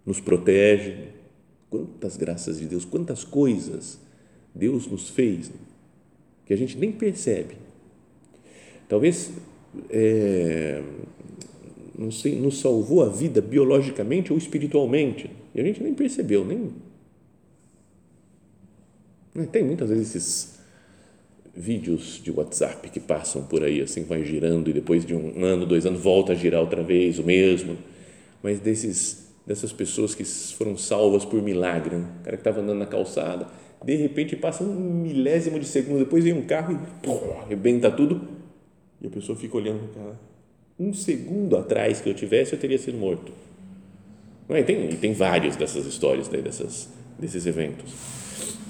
Nos 0.05 0.21
protege. 0.21 1.09
Quantas 1.69 2.17
graças 2.17 2.59
de 2.59 2.67
Deus, 2.67 2.85
quantas 2.85 3.25
coisas 3.25 3.99
Deus 4.55 4.87
nos 4.87 5.09
fez 5.09 5.51
que 6.45 6.53
a 6.53 6.57
gente 6.57 6.77
nem 6.77 6.93
percebe. 6.93 7.57
Talvez 8.89 9.33
é, 9.89 10.83
não 11.99 12.11
sei, 12.11 12.39
nos 12.39 12.61
salvou 12.61 13.03
a 13.03 13.09
vida 13.09 13.41
biologicamente 13.41 14.33
ou 14.33 14.39
espiritualmente. 14.39 15.31
E 15.55 15.61
a 15.61 15.65
gente 15.65 15.83
nem 15.83 15.95
percebeu, 15.95 16.45
nem. 16.45 16.71
Tem 19.51 19.65
muitas 19.65 19.89
vezes 19.89 20.15
esses 20.15 20.59
vídeos 21.55 22.21
de 22.23 22.31
WhatsApp 22.31 22.89
que 22.91 23.01
passam 23.01 23.45
por 23.45 23.63
aí, 23.63 23.81
assim, 23.81 24.05
vai 24.05 24.25
girando 24.25 24.71
e 24.71 24.73
depois 24.73 25.05
de 25.05 25.15
um 25.15 25.45
ano, 25.45 25.67
dois 25.67 25.85
anos, 25.87 26.01
volta 26.01 26.33
a 26.33 26.35
girar 26.35 26.61
outra 26.61 26.83
vez, 26.83 27.19
o 27.19 27.25
mesmo. 27.25 27.77
Mas 28.43 28.61
desses, 28.61 29.29
dessas 29.47 29.73
pessoas 29.73 30.15
que 30.15 30.25
foram 30.25 30.77
salvas 30.77 31.25
por 31.25 31.43
milagre, 31.43 31.97
né? 31.97 32.07
o 32.21 32.25
cara 32.25 32.37
que 32.37 32.41
estava 32.41 32.61
andando 32.61 32.79
na 32.79 32.87
calçada, 32.87 33.49
de 33.85 33.97
repente 33.97 34.37
passa 34.37 34.65
um 34.65 35.03
milésimo 35.03 35.59
de 35.59 35.67
segundo, 35.67 36.01
depois 36.01 36.25
vem 36.25 36.33
um 36.33 36.47
carro 36.47 36.75
e 36.75 37.07
pô, 37.07 37.33
arrebenta 37.41 37.91
tudo, 37.91 38.29
e 39.01 39.07
a 39.07 39.11
pessoa 39.11 39.37
fica 39.37 39.57
olhando 39.57 39.89
para 39.93 40.03
cara 40.03 40.33
um 40.79 40.93
segundo 40.93 41.57
atrás 41.57 42.01
que 42.01 42.09
eu 42.09 42.15
tivesse, 42.15 42.53
eu 42.53 42.59
teria 42.59 42.79
sido 42.79 42.99
morto. 42.99 43.33
E 44.51 44.63
tem, 44.65 44.91
e 44.91 44.97
tem 44.97 45.13
várias 45.13 45.57
dessas 45.57 45.87
histórias, 45.87 46.29
né, 46.29 46.41
dessas, 46.41 46.89
desses 47.19 47.47
eventos. 47.47 47.93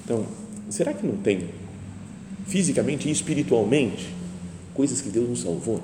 Então, 0.04 0.26
será 0.68 0.92
que 0.92 1.06
não 1.06 1.16
tem, 1.16 1.50
fisicamente 2.46 3.08
e 3.08 3.12
espiritualmente, 3.12 4.12
coisas 4.74 5.00
que 5.00 5.10
Deus 5.10 5.28
nos 5.28 5.40
salvou? 5.42 5.82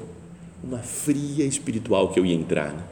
Uma 0.63 0.79
fria 0.79 1.45
espiritual 1.45 2.13
que 2.13 2.19
eu 2.19 2.27
ia 2.27 2.35
entrar. 2.35 2.73
Né? 2.73 2.85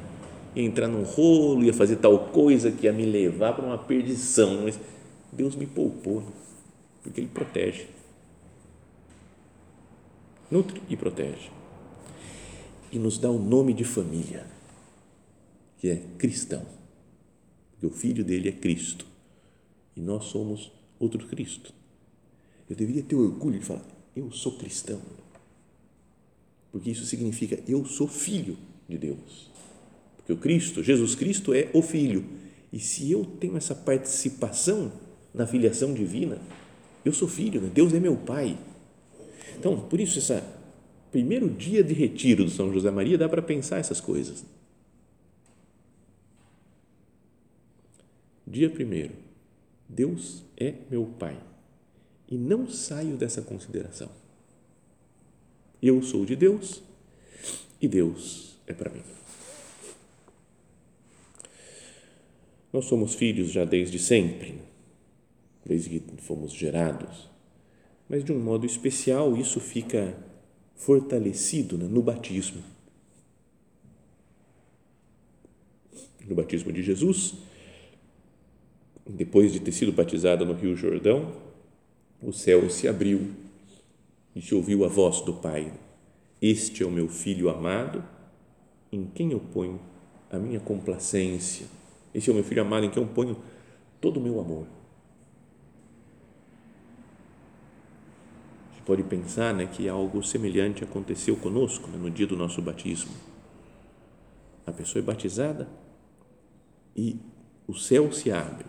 Ia 0.54 0.64
entrar 0.64 0.88
num 0.88 1.02
rolo, 1.02 1.64
ia 1.64 1.74
fazer 1.74 1.96
tal 1.96 2.18
coisa 2.18 2.70
que 2.70 2.86
ia 2.86 2.92
me 2.92 3.04
levar 3.04 3.54
para 3.54 3.66
uma 3.66 3.78
perdição. 3.78 4.62
Mas 4.62 4.78
Deus 5.32 5.56
me 5.56 5.66
poupou, 5.66 6.20
né? 6.20 6.32
porque 7.02 7.20
Ele 7.20 7.28
protege. 7.28 7.86
Nutre 10.50 10.80
e 10.88 10.96
protege 10.96 11.56
e 12.96 12.98
nos 12.98 13.18
dá 13.18 13.30
o 13.30 13.38
nome 13.38 13.74
de 13.74 13.84
família, 13.84 14.46
que 15.78 15.88
é 15.88 15.96
cristão, 16.16 16.64
porque 17.72 17.86
o 17.86 17.90
filho 17.90 18.24
dele 18.24 18.48
é 18.48 18.52
Cristo 18.52 19.06
e 19.94 20.00
nós 20.00 20.24
somos 20.24 20.72
outro 20.98 21.26
Cristo. 21.26 21.74
Eu 22.68 22.74
deveria 22.74 23.02
ter 23.02 23.14
orgulho 23.14 23.58
de 23.58 23.64
falar, 23.64 23.84
eu 24.14 24.30
sou 24.32 24.58
cristão, 24.58 25.00
porque 26.72 26.90
isso 26.90 27.06
significa 27.06 27.58
eu 27.68 27.84
sou 27.84 28.08
filho 28.08 28.58
de 28.88 28.98
Deus, 28.98 29.50
porque 30.16 30.32
o 30.32 30.36
Cristo, 30.36 30.82
Jesus 30.82 31.14
Cristo 31.14 31.54
é 31.54 31.70
o 31.72 31.80
Filho, 31.80 32.24
e 32.72 32.80
se 32.80 33.10
eu 33.10 33.24
tenho 33.24 33.56
essa 33.56 33.74
participação 33.74 34.92
na 35.32 35.46
filiação 35.46 35.94
divina, 35.94 36.40
eu 37.04 37.12
sou 37.12 37.28
filho, 37.28 37.60
né? 37.60 37.70
Deus 37.72 37.94
é 37.94 38.00
meu 38.00 38.16
Pai. 38.16 38.58
Então, 39.56 39.78
por 39.80 40.00
isso 40.00 40.18
essa 40.18 40.42
primeiro 41.12 41.48
dia 41.48 41.84
de 41.84 41.94
retiro 41.94 42.44
do 42.44 42.50
São 42.50 42.72
José 42.72 42.90
Maria, 42.90 43.16
dá 43.16 43.28
para 43.28 43.40
pensar 43.40 43.78
essas 43.78 44.00
coisas. 44.00 44.44
Dia 48.44 48.68
primeiro, 48.68 49.14
Deus 49.88 50.44
é 50.56 50.74
meu 50.90 51.06
Pai 51.06 51.38
e 52.28 52.36
não 52.36 52.68
saio 52.68 53.16
dessa 53.16 53.42
consideração. 53.42 54.10
Eu 55.82 56.02
sou 56.02 56.24
de 56.24 56.34
Deus 56.34 56.82
e 57.80 57.86
Deus 57.86 58.56
é 58.66 58.72
para 58.72 58.90
mim. 58.90 59.02
Nós 62.72 62.86
somos 62.86 63.14
filhos 63.14 63.50
já 63.50 63.64
desde 63.64 63.98
sempre, 63.98 64.60
desde 65.64 66.00
que 66.00 66.22
fomos 66.22 66.52
gerados, 66.52 67.28
mas 68.08 68.24
de 68.24 68.32
um 68.32 68.38
modo 68.38 68.66
especial 68.66 69.36
isso 69.36 69.60
fica 69.60 70.16
fortalecido 70.74 71.78
né, 71.78 71.86
no 71.86 72.02
batismo. 72.02 72.62
No 76.26 76.34
batismo 76.34 76.72
de 76.72 76.82
Jesus, 76.82 77.34
depois 79.08 79.52
de 79.52 79.60
ter 79.60 79.72
sido 79.72 79.92
batizado 79.92 80.44
no 80.44 80.52
Rio 80.52 80.74
Jordão, 80.74 81.45
o 82.26 82.32
céu 82.32 82.68
se 82.68 82.88
abriu 82.88 83.30
e 84.34 84.42
se 84.42 84.52
ouviu 84.52 84.84
a 84.84 84.88
voz 84.88 85.20
do 85.20 85.32
Pai: 85.32 85.72
Este 86.42 86.82
é 86.82 86.86
o 86.86 86.90
meu 86.90 87.08
filho 87.08 87.48
amado, 87.48 88.04
em 88.90 89.06
quem 89.06 89.30
eu 89.30 89.38
ponho 89.38 89.80
a 90.28 90.36
minha 90.36 90.58
complacência. 90.58 91.66
Este 92.12 92.28
é 92.28 92.32
o 92.32 92.34
meu 92.34 92.44
filho 92.44 92.62
amado, 92.62 92.84
em 92.84 92.90
quem 92.90 93.00
eu 93.00 93.08
ponho 93.08 93.36
todo 94.00 94.18
o 94.18 94.22
meu 94.22 94.40
amor. 94.40 94.66
pode 98.84 99.02
pensar 99.02 99.52
né, 99.52 99.66
que 99.66 99.88
algo 99.88 100.22
semelhante 100.22 100.84
aconteceu 100.84 101.34
conosco 101.34 101.90
né, 101.90 101.98
no 101.98 102.08
dia 102.08 102.24
do 102.24 102.36
nosso 102.36 102.62
batismo. 102.62 103.10
A 104.64 104.70
pessoa 104.70 105.02
é 105.02 105.04
batizada 105.04 105.68
e 106.94 107.18
o 107.66 107.74
céu 107.74 108.12
se 108.12 108.30
abre 108.30 108.68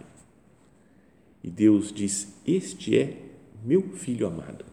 e 1.43 1.51
Deus 1.51 1.93
diz: 1.93 2.33
Este 2.47 2.97
é 2.97 3.26
meu 3.67 3.81
filho 3.89 4.25
amado, 4.25 4.63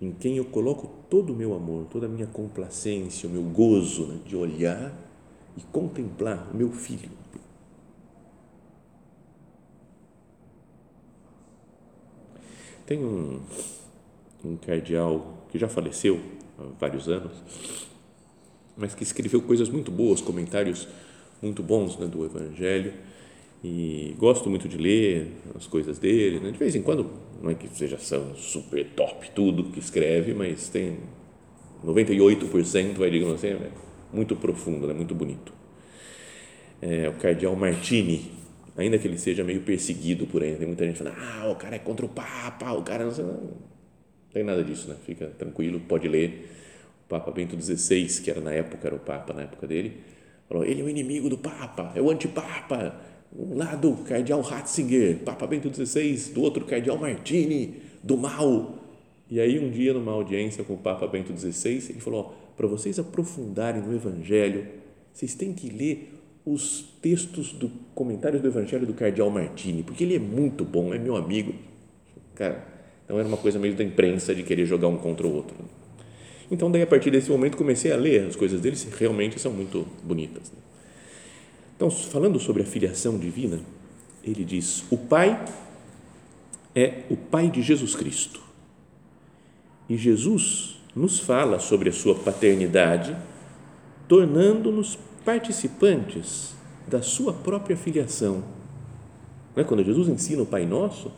em 0.00 0.12
quem 0.12 0.36
eu 0.36 0.44
coloco 0.44 0.86
todo 1.10 1.32
o 1.32 1.36
meu 1.36 1.54
amor, 1.54 1.86
toda 1.86 2.06
a 2.06 2.08
minha 2.08 2.28
complacência, 2.28 3.28
o 3.28 3.32
meu 3.32 3.42
gozo 3.42 4.06
né, 4.06 4.20
de 4.24 4.36
olhar 4.36 4.96
e 5.56 5.60
contemplar 5.72 6.48
o 6.52 6.56
meu 6.56 6.70
filho. 6.70 7.10
Tem 12.86 13.04
um, 13.04 13.40
um 14.44 14.56
cardeal 14.56 15.46
que 15.48 15.58
já 15.58 15.68
faleceu 15.68 16.20
há 16.56 16.62
vários 16.78 17.08
anos, 17.08 17.32
mas 18.76 18.94
que 18.94 19.02
escreveu 19.02 19.42
coisas 19.42 19.68
muito 19.68 19.90
boas, 19.90 20.20
comentários 20.20 20.86
muito 21.42 21.60
bons 21.60 21.98
né, 21.98 22.06
do 22.06 22.24
Evangelho 22.24 22.94
e 23.64 24.14
gosto 24.18 24.50
muito 24.50 24.68
de 24.68 24.76
ler 24.76 25.32
as 25.54 25.66
coisas 25.66 25.98
dele. 25.98 26.38
Né? 26.38 26.50
De 26.50 26.58
vez 26.58 26.76
em 26.76 26.82
quando, 26.82 27.10
não 27.42 27.50
é 27.50 27.54
que 27.54 27.66
seja 27.68 27.98
super 28.36 28.84
top 28.90 29.30
tudo 29.30 29.64
que 29.64 29.78
escreve, 29.78 30.34
mas 30.34 30.68
tem 30.68 30.98
98% 31.82 32.94
vai 32.94 33.10
digamos 33.10 33.36
assim, 33.36 33.48
é 33.48 33.70
muito 34.12 34.36
profundo, 34.36 34.86
né? 34.86 34.92
muito 34.92 35.14
bonito. 35.14 35.50
É, 36.82 37.08
o 37.08 37.14
cardeal 37.14 37.56
Martini, 37.56 38.32
ainda 38.76 38.98
que 38.98 39.08
ele 39.08 39.16
seja 39.16 39.42
meio 39.42 39.62
perseguido 39.62 40.26
por 40.26 40.42
aí, 40.42 40.54
tem 40.56 40.66
muita 40.66 40.84
gente 40.84 40.98
falando, 40.98 41.16
ah, 41.18 41.48
o 41.50 41.56
cara 41.56 41.76
é 41.76 41.78
contra 41.78 42.04
o 42.04 42.08
Papa, 42.10 42.70
o 42.72 42.82
cara 42.82 43.06
não, 43.06 43.12
não 43.12 43.50
tem 44.30 44.44
nada 44.44 44.62
disso, 44.62 44.90
né? 44.90 44.96
Fica 45.06 45.28
tranquilo, 45.28 45.80
pode 45.80 46.06
ler. 46.06 46.50
O 47.06 47.08
Papa 47.08 47.30
Bento 47.30 47.58
XVI, 47.58 48.20
que 48.22 48.30
era 48.30 48.42
na 48.42 48.52
época, 48.52 48.86
era 48.86 48.94
o 48.94 48.98
Papa 48.98 49.32
na 49.32 49.42
época 49.42 49.66
dele, 49.66 50.02
falou, 50.46 50.64
ele 50.66 50.82
é 50.82 50.84
o 50.84 50.88
inimigo 50.88 51.30
do 51.30 51.38
Papa, 51.38 51.92
é 51.94 52.02
o 52.02 52.10
antipapa, 52.10 53.13
um 53.32 53.56
lado 53.56 53.92
cardeal 54.06 54.40
Ratzinger, 54.40 55.18
Papa 55.24 55.46
Bento 55.46 55.68
XVI, 55.72 56.32
do 56.32 56.42
outro 56.42 56.64
cardeal 56.64 56.98
Martini, 56.98 57.82
do 58.02 58.16
mal. 58.16 58.78
E 59.30 59.40
aí 59.40 59.58
um 59.58 59.70
dia 59.70 59.92
numa 59.92 60.12
audiência 60.12 60.62
com 60.62 60.74
o 60.74 60.78
Papa 60.78 61.06
Bento 61.06 61.32
XVI, 61.36 61.90
ele 61.90 62.00
falou, 62.00 62.34
para 62.56 62.66
vocês 62.66 62.98
aprofundarem 62.98 63.82
no 63.82 63.94
Evangelho, 63.94 64.66
vocês 65.12 65.34
têm 65.34 65.52
que 65.52 65.68
ler 65.68 66.12
os 66.44 66.84
textos 67.00 67.52
do 67.52 67.70
comentários 67.94 68.42
do 68.42 68.48
Evangelho 68.48 68.86
do 68.86 68.92
cardeal 68.92 69.30
Martini, 69.30 69.82
porque 69.82 70.04
ele 70.04 70.16
é 70.16 70.18
muito 70.18 70.64
bom, 70.64 70.92
é 70.92 70.98
meu 70.98 71.16
amigo. 71.16 71.54
Cara, 72.34 72.66
então 73.04 73.18
era 73.18 73.26
uma 73.26 73.36
coisa 73.36 73.58
meio 73.58 73.74
da 73.74 73.82
imprensa 73.82 74.34
de 74.34 74.42
querer 74.42 74.66
jogar 74.66 74.88
um 74.88 74.96
contra 74.96 75.26
o 75.26 75.34
outro. 75.34 75.56
Então 76.50 76.70
daí 76.70 76.82
a 76.82 76.86
partir 76.86 77.10
desse 77.10 77.30
momento 77.30 77.56
comecei 77.56 77.92
a 77.92 77.96
ler 77.96 78.26
as 78.26 78.36
coisas 78.36 78.60
deles, 78.60 78.86
realmente 78.98 79.40
são 79.40 79.52
muito 79.52 79.86
bonitas. 80.02 80.52
Né? 80.52 80.58
Então, 81.76 81.90
falando 81.90 82.38
sobre 82.38 82.62
a 82.62 82.66
filiação 82.66 83.18
divina, 83.18 83.60
ele 84.22 84.44
diz: 84.44 84.84
o 84.90 84.96
Pai 84.96 85.44
é 86.74 87.02
o 87.10 87.16
Pai 87.16 87.50
de 87.50 87.62
Jesus 87.62 87.94
Cristo. 87.94 88.40
E 89.88 89.96
Jesus 89.96 90.80
nos 90.94 91.18
fala 91.18 91.58
sobre 91.58 91.88
a 91.88 91.92
sua 91.92 92.14
paternidade, 92.14 93.14
tornando-nos 94.08 94.98
participantes 95.24 96.54
da 96.86 97.02
sua 97.02 97.32
própria 97.32 97.76
filiação. 97.76 98.44
Não 99.54 99.62
é? 99.62 99.64
Quando 99.64 99.84
Jesus 99.84 100.08
ensina 100.08 100.42
o 100.42 100.46
Pai 100.46 100.64
Nosso, 100.64 101.10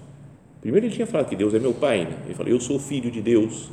primeiro 0.60 0.86
ele 0.86 0.94
tinha 0.94 1.06
falado 1.06 1.28
que 1.28 1.36
Deus 1.36 1.54
é 1.54 1.58
meu 1.58 1.74
Pai, 1.74 2.04
né? 2.04 2.18
ele 2.24 2.34
falou: 2.34 2.50
Eu 2.50 2.60
sou 2.60 2.78
filho 2.78 3.10
de 3.10 3.20
Deus. 3.20 3.70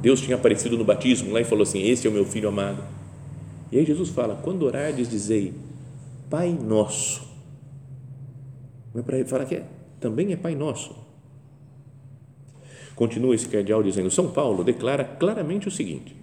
Deus 0.00 0.20
tinha 0.20 0.36
aparecido 0.36 0.78
no 0.78 0.84
batismo 0.84 1.32
lá 1.32 1.40
e 1.40 1.44
falou 1.44 1.62
assim: 1.62 1.82
Esse 1.82 2.06
é 2.06 2.10
o 2.10 2.12
meu 2.12 2.24
filho 2.24 2.48
amado. 2.48 2.82
E 3.72 3.78
aí 3.78 3.84
Jesus 3.84 4.10
fala: 4.10 4.36
Quando 4.36 4.62
orardes, 4.62 5.08
dizei 5.08 5.52
Pai 6.30 6.52
Nosso. 6.52 7.26
Não 8.92 9.00
é 9.00 9.04
para 9.04 9.24
falar 9.24 9.46
que 9.46 9.56
é, 9.56 9.66
também 9.98 10.32
é 10.32 10.36
Pai 10.36 10.54
Nosso. 10.54 10.94
Continua 12.94 13.34
esse 13.34 13.48
cardeal 13.48 13.82
dizendo: 13.82 14.10
São 14.10 14.30
Paulo 14.30 14.62
declara 14.62 15.04
claramente 15.04 15.68
o 15.68 15.70
seguinte: 15.70 16.14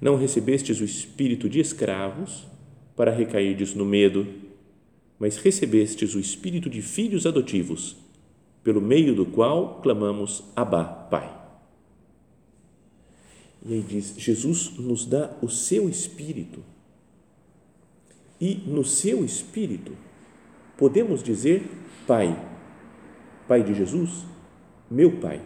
Não 0.00 0.16
recebestes 0.16 0.80
o 0.80 0.84
espírito 0.84 1.48
de 1.48 1.60
escravos 1.60 2.46
para 2.96 3.12
recairdes 3.12 3.74
no 3.74 3.84
medo, 3.84 4.26
mas 5.18 5.36
recebestes 5.36 6.14
o 6.14 6.20
espírito 6.20 6.70
de 6.70 6.80
filhos 6.80 7.26
adotivos, 7.26 7.96
pelo 8.62 8.80
meio 8.80 9.14
do 9.14 9.26
qual 9.26 9.80
clamamos 9.82 10.42
Abba, 10.56 10.84
Pai. 10.84 11.36
E 13.66 13.74
aí 13.74 13.84
diz: 13.86 14.14
Jesus 14.16 14.72
nos 14.78 15.04
dá 15.04 15.36
o 15.42 15.48
seu 15.48 15.88
espírito 15.88 16.62
e 18.40 18.62
no 18.66 18.84
seu 18.84 19.24
espírito 19.24 19.92
podemos 20.76 21.22
dizer 21.22 21.62
Pai, 22.06 22.38
Pai 23.46 23.62
de 23.62 23.74
Jesus, 23.74 24.24
meu 24.90 25.12
Pai. 25.12 25.40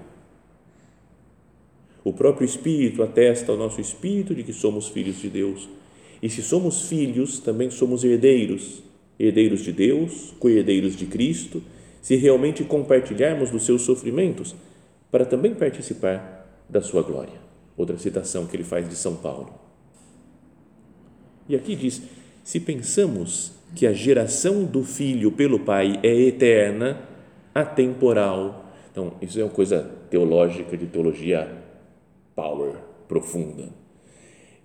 O 2.05 2.13
próprio 2.13 2.45
Espírito 2.45 3.03
atesta 3.03 3.53
ao 3.53 3.59
nosso 3.59 3.81
espírito 3.81 4.35
de 4.35 4.43
que 4.43 4.53
somos 4.53 4.89
filhos 4.89 5.21
de 5.21 5.31
Deus. 5.31 5.69
E 6.21 6.29
se 6.29 6.43
somos 6.43 6.89
filhos, 6.89 7.39
também 7.39 7.71
somos 7.71 8.05
herdeiros, 8.05 8.83
herdeiros 9.19 9.63
de 9.63 9.73
Deus, 9.73 10.35
co-herdeiros 10.39 10.97
de 10.97 11.07
Cristo, 11.07 11.63
se 12.01 12.17
realmente 12.17 12.65
compartilharmos 12.65 13.51
dos 13.51 13.65
seus 13.65 13.83
sofrimentos, 13.83 14.55
para 15.11 15.25
também 15.25 15.55
participar 15.55 16.65
da 16.69 16.81
sua 16.81 17.03
glória. 17.03 17.41
Outra 17.77 17.97
citação 17.99 18.47
que 18.47 18.57
ele 18.57 18.65
faz 18.65 18.89
de 18.89 18.97
São 18.97 19.17
Paulo. 19.17 19.55
E 21.49 21.55
aqui 21.55 21.77
diz: 21.77 22.03
se 22.43 22.61
pensamos 22.61 23.53
que 23.75 23.87
a 23.87 23.93
geração 23.93 24.65
do 24.65 24.85
filho 24.85 25.33
pelo 25.33 25.61
pai 25.61 25.99
é 26.03 26.15
eterna, 26.15 27.09
atemporal, 27.55 28.73
então 28.91 29.15
isso 29.23 29.39
é 29.41 29.45
uma 29.45 29.51
coisa 29.51 29.91
teológica 30.11 30.77
de 30.77 30.87
teologia 30.87 31.51
power 32.35 32.77
profunda, 33.09 33.69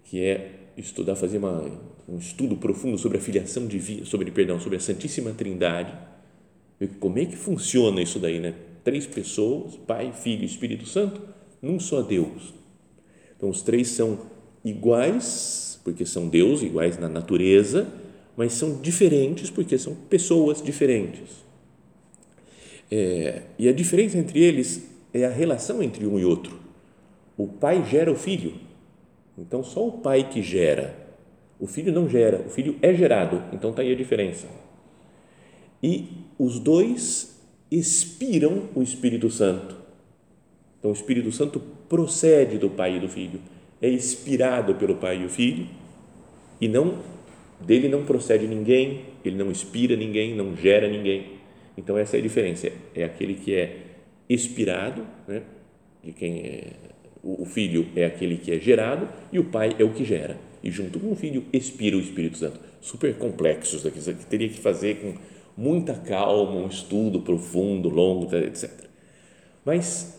que 0.04 0.24
é 0.24 0.52
estudar, 0.78 1.16
fazer 1.16 1.38
uma, 1.38 1.70
um 2.08 2.18
estudo 2.18 2.58
profundo 2.58 2.98
sobre 2.98 3.18
a 3.18 3.22
filiação 3.22 3.66
divina, 3.66 4.06
sobre 4.06 4.32
perdão, 4.32 4.60
sobre 4.60 4.78
a 4.78 4.82
Santíssima 4.82 5.32
Trindade, 5.32 5.94
como 7.00 7.18
é 7.18 7.26
que 7.26 7.36
funciona 7.36 8.02
isso 8.02 8.20
daí, 8.20 8.40
né? 8.40 8.54
Três 8.84 9.08
pessoas, 9.08 9.76
Pai, 9.76 10.14
Filho 10.14 10.44
e 10.44 10.46
Espírito 10.46 10.86
Santo, 10.86 11.22
num 11.62 11.80
só 11.80 12.02
Deus. 12.02 12.54
Então 13.36 13.50
os 13.50 13.62
três 13.62 13.90
são 13.90 14.20
iguais 14.64 15.77
porque 15.88 16.06
são 16.06 16.28
Deus 16.28 16.62
iguais 16.62 17.00
na 17.00 17.08
natureza, 17.08 17.88
mas 18.36 18.52
são 18.52 18.82
diferentes 18.82 19.50
porque 19.50 19.78
são 19.78 19.96
pessoas 19.96 20.62
diferentes. 20.62 21.46
É, 22.92 23.44
e 23.58 23.70
a 23.70 23.72
diferença 23.72 24.18
entre 24.18 24.44
eles 24.44 24.86
é 25.14 25.24
a 25.24 25.30
relação 25.30 25.82
entre 25.82 26.06
um 26.06 26.20
e 26.20 26.26
outro. 26.26 26.60
O 27.38 27.48
pai 27.48 27.86
gera 27.90 28.12
o 28.12 28.16
filho, 28.16 28.56
então 29.38 29.64
só 29.64 29.88
o 29.88 29.94
pai 29.94 30.30
que 30.30 30.42
gera. 30.42 31.08
O 31.58 31.68
filho 31.68 31.94
não 31.94 32.10
gera, 32.10 32.42
o 32.46 32.50
filho 32.50 32.76
é 32.82 32.94
gerado, 32.94 33.42
então 33.54 33.70
está 33.70 33.82
aí 33.82 33.94
a 33.94 33.96
diferença. 33.96 34.46
E 35.82 36.10
os 36.38 36.60
dois 36.60 37.40
expiram 37.72 38.64
o 38.76 38.84
Espírito 38.84 39.30
Santo. 39.30 39.78
Então 40.80 40.92
o 40.92 40.94
Espírito 40.94 41.32
Santo 41.32 41.62
procede 41.88 42.58
do 42.58 42.70
pai 42.70 42.98
e 42.98 43.00
do 43.00 43.08
filho 43.08 43.40
é 43.82 43.90
inspirado 43.90 44.76
pelo 44.76 44.96
Pai 44.96 45.22
e 45.22 45.26
o 45.26 45.30
Filho 45.30 45.68
e 46.60 46.68
não 46.68 47.00
dele 47.60 47.90
não 47.90 48.06
procede 48.06 48.48
ninguém, 48.48 49.06
ele 49.26 49.36
não 49.36 49.50
inspira 49.50 49.96
ninguém, 49.96 50.36
não 50.36 50.56
gera 50.56 50.88
ninguém. 50.88 51.38
Então 51.76 51.98
essa 51.98 52.18
é 52.18 52.20
a 52.20 52.24
diferença. 52.24 52.72
É 52.96 53.04
aquele 53.04 53.36
que 53.36 53.56
é 53.56 53.78
inspirado, 54.30 55.06
né? 55.28 55.42
De 56.04 56.12
quem 56.14 56.40
é 56.40 56.74
o 57.24 57.46
filho 57.46 57.88
é 57.96 58.06
aquele 58.06 58.38
que 58.38 58.54
é 58.54 58.60
gerado 58.60 59.10
e 59.34 59.40
o 59.40 59.44
pai 59.44 59.76
é 59.78 59.84
o 59.84 59.92
que 59.92 60.06
gera. 60.06 60.38
E 60.64 60.72
junto 60.72 61.00
com 61.00 61.12
o 61.12 61.16
filho 61.16 61.44
expira 61.52 61.98
o 61.98 62.00
Espírito 62.00 62.38
Santo. 62.38 62.60
Super 62.80 63.16
complexos 63.18 63.86
aqui, 63.86 64.00
que 64.00 64.26
teria 64.26 64.48
que 64.48 64.60
fazer 64.60 64.96
com 65.02 65.16
muita 65.56 65.94
calma, 65.94 66.54
um 66.54 66.68
estudo 66.68 67.22
profundo, 67.22 67.90
longo, 67.90 68.34
etc. 68.36 68.72
Mas 69.66 70.18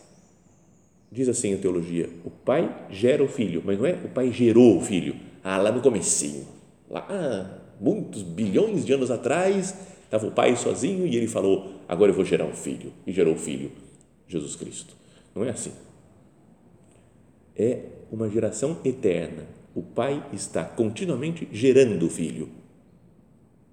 Diz 1.11 1.27
assim 1.27 1.53
a 1.53 1.57
teologia: 1.57 2.09
o 2.23 2.29
pai 2.29 2.87
gera 2.89 3.23
o 3.23 3.27
filho, 3.27 3.61
mas 3.65 3.77
não 3.77 3.85
é 3.85 3.93
o 3.93 4.09
pai 4.09 4.31
gerou 4.31 4.77
o 4.77 4.81
filho. 4.81 5.15
Ah, 5.43 5.57
lá 5.57 5.71
no 5.71 5.81
comecinho, 5.81 6.45
lá 6.89 7.05
ah, 7.09 7.59
muitos 7.79 8.21
bilhões 8.21 8.85
de 8.85 8.93
anos 8.93 9.09
atrás, 9.09 9.73
estava 10.03 10.27
o 10.27 10.31
pai 10.31 10.55
sozinho 10.55 11.07
e 11.07 11.15
ele 11.15 11.27
falou: 11.27 11.73
agora 11.87 12.11
eu 12.11 12.15
vou 12.15 12.25
gerar 12.25 12.45
um 12.45 12.53
filho. 12.53 12.93
E 13.07 13.11
gerou 13.11 13.33
o 13.33 13.37
filho, 13.37 13.71
Jesus 14.27 14.55
Cristo. 14.55 14.95
Não 15.33 15.43
é 15.43 15.49
assim. 15.49 15.71
É 17.55 17.79
uma 18.11 18.29
geração 18.29 18.77
eterna. 18.85 19.45
O 19.73 19.81
pai 19.81 20.23
está 20.33 20.63
continuamente 20.63 21.47
gerando 21.51 22.05
o 22.05 22.09
filho. 22.09 22.49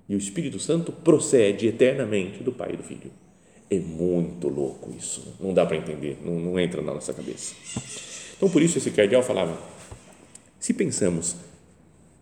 E 0.09 0.15
o 0.15 0.19
Espírito 0.19 0.59
Santo 0.59 0.93
procede 0.93 1.67
eternamente 1.67 2.43
do 2.43 2.53
pai 2.53 2.75
e 2.75 2.77
do 2.77 2.83
filho. 2.83 3.11
É 3.69 3.79
muito 3.79 4.49
louco 4.49 4.95
isso. 4.97 5.35
Não 5.41 5.53
dá 5.53 5.67
para 5.67 5.77
entender, 5.77 6.19
não, 6.25 6.39
não 6.39 6.59
entra 6.61 6.81
na 6.83 6.95
nossa 6.95 7.13
cabeça. 7.13 7.55
Então, 8.37 8.49
por 8.49 8.63
isso, 8.63 8.79
esse 8.79 8.91
cardeal 8.91 9.23
falava: 9.23 9.59
se 10.59 10.73
pensamos 10.73 11.37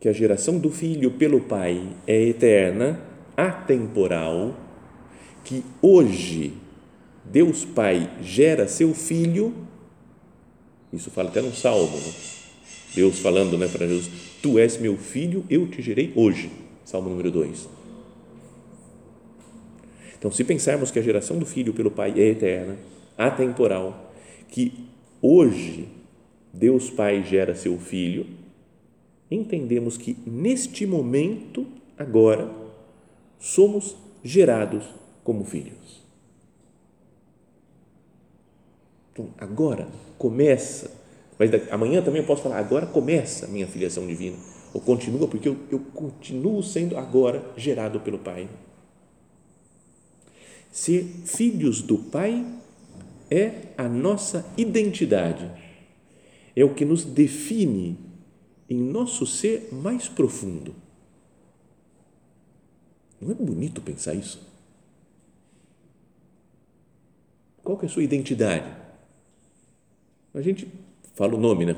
que 0.01 0.09
a 0.09 0.13
geração 0.13 0.59
do 0.59 0.71
Filho 0.71 1.11
pelo 1.13 1.41
Pai 1.41 1.83
é 2.07 2.23
eterna, 2.23 3.01
atemporal, 3.37 4.57
que 5.45 5.63
hoje 5.83 6.55
Deus 7.25 7.65
Pai 7.65 8.11
gera 8.23 8.67
seu 8.69 8.95
Filho, 8.95 9.55
isso 10.93 11.11
fala 11.11 11.29
até 11.29 11.43
no 11.43 11.55
Salmo, 11.55 11.97
né? 11.97 12.13
Deus 12.95 13.19
falando 13.19 13.59
né, 13.59 13.69
para 13.69 13.87
Jesus: 13.87 14.11
Tu 14.41 14.59
és 14.59 14.79
meu 14.79 14.97
filho, 14.97 15.45
eu 15.51 15.67
te 15.67 15.83
gerei 15.83 16.13
hoje. 16.15 16.51
Salmo 16.85 17.11
número 17.11 17.31
2. 17.31 17.84
Então, 20.25 20.33
se 20.33 20.43
pensarmos 20.43 20.91
que 20.91 20.99
a 20.99 21.03
geração 21.03 21.39
do 21.39 21.45
filho 21.45 21.75
pelo 21.75 21.91
Pai 21.91 22.19
é 22.19 22.31
eterna, 22.31 22.79
atemporal, 23.15 24.11
que 24.49 24.89
hoje 25.21 25.87
Deus 26.51 26.89
Pai 26.89 27.23
gera 27.23 27.55
seu 27.55 27.79
filho, 27.79 28.25
entendemos 29.31 29.99
que 29.99 30.17
neste 30.27 30.87
momento, 30.87 31.67
agora, 31.99 32.51
somos 33.39 33.95
gerados 34.23 34.87
como 35.23 35.45
filhos. 35.45 36.03
Então, 39.13 39.29
agora 39.37 39.87
começa, 40.17 40.91
mas 41.39 41.51
amanhã 41.71 42.01
também 42.01 42.23
eu 42.23 42.27
posso 42.27 42.43
falar, 42.43 42.61
agora 42.61 42.87
começa 42.87 43.45
a 43.45 43.49
minha 43.51 43.67
filiação 43.67 44.07
divina, 44.07 44.39
ou 44.73 44.81
continua, 44.81 45.29
porque 45.29 45.51
eu, 45.51 45.59
eu 45.71 45.81
continuo 45.93 46.63
sendo 46.63 46.97
agora 46.97 47.45
gerado 47.59 48.01
pelo 48.01 48.19
Pai. 48.19 48.49
Ser 50.75 51.05
filhos 51.25 51.81
do 51.81 51.97
Pai 51.97 52.45
é 53.31 53.69
a 53.79 53.89
nossa 53.89 54.45
identidade, 54.57 55.49
é 56.57 56.65
o 56.65 56.75
que 56.75 56.85
nos 56.85 57.05
define 57.05 57.97
em 58.69 58.77
nosso 58.77 59.25
ser 59.25 59.69
mais 59.71 60.09
profundo. 60.09 60.75
Não 63.21 63.31
é 63.31 63.35
bonito 63.35 63.81
pensar 63.81 64.15
isso? 64.15 64.45
Qual 67.63 67.79
que 67.79 67.87
é 67.87 67.89
a 67.89 67.93
sua 67.93 68.03
identidade? 68.03 68.69
A 70.35 70.41
gente 70.41 70.67
fala 71.15 71.37
o 71.37 71.41
nome, 71.41 71.67
né? 71.67 71.77